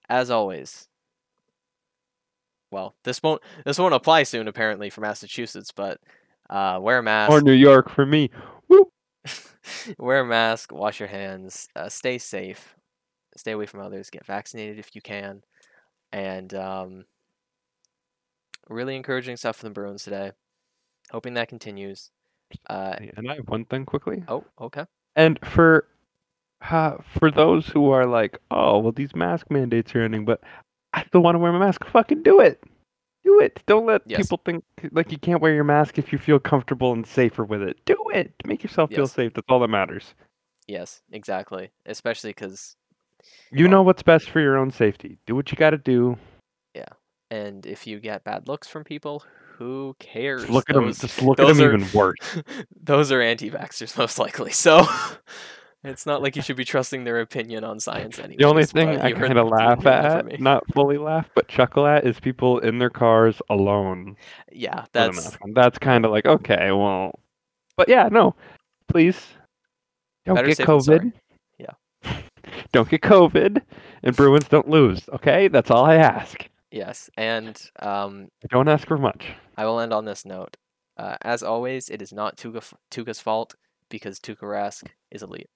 [0.09, 0.87] As always.
[2.71, 5.99] Well, this won't this won't apply soon apparently for Massachusetts, but
[6.49, 7.31] uh, wear a mask.
[7.31, 8.29] Or New York for me.
[8.67, 8.89] Woo!
[9.97, 12.75] wear a mask, wash your hands, uh, stay safe,
[13.35, 15.41] stay away from others, get vaccinated if you can,
[16.11, 17.05] and um,
[18.69, 20.31] really encouraging stuff from the Bruins today.
[21.11, 22.11] Hoping that continues.
[22.69, 24.23] Uh, And I have one thing quickly.
[24.27, 24.85] oh, okay.
[25.15, 25.87] And for
[26.69, 30.41] uh, for those who are like, oh, well, these mask mandates are ending, but
[30.93, 31.85] I still want to wear my mask.
[31.85, 32.63] Fucking do it.
[33.27, 33.61] Do it.
[33.65, 34.21] Don't let Yes.
[34.21, 37.61] people think like you can't wear your mask if you feel comfortable and safer with
[37.61, 37.77] it.
[37.85, 38.31] Do it.
[38.45, 39.33] Make yourself feel safe.
[39.33, 40.13] That's all that matters.
[40.67, 41.71] Yes, exactly.
[41.85, 42.75] Especially because,
[43.51, 45.17] You Well- know what's best for your own safety.
[45.25, 46.17] Do what you got to do.
[46.73, 46.85] Yeah,
[47.29, 49.23] and if you get bad looks from people,
[49.57, 50.41] who cares?
[50.43, 50.85] Just look at them.
[50.93, 52.15] Just look at them are- even worse.
[52.81, 54.51] those are anti-vaxxers most likely.
[54.51, 54.85] So
[55.89, 58.37] it's not like you should be trusting their opinion on science anymore.
[58.37, 62.19] The only thing I kind of laugh at, not fully laugh, but chuckle at, is
[62.19, 64.15] people in their cars alone.
[64.51, 67.19] yeah, that's that's kind of like okay, well,
[67.75, 68.35] but yeah, no,
[68.87, 69.19] please
[70.25, 70.99] don't Better get safe than sorry.
[70.99, 71.13] COVID.
[71.57, 72.17] Yeah,
[72.71, 73.61] don't get COVID,
[74.03, 75.07] and Bruins don't lose.
[75.13, 76.47] Okay, that's all I ask.
[76.71, 79.27] yes, and um, I don't ask for much.
[79.57, 80.57] I will end on this note.
[80.97, 83.55] Uh, as always, it is not Tuukka, Tuukka's fault
[83.89, 85.49] because Tuukka Rask is elite.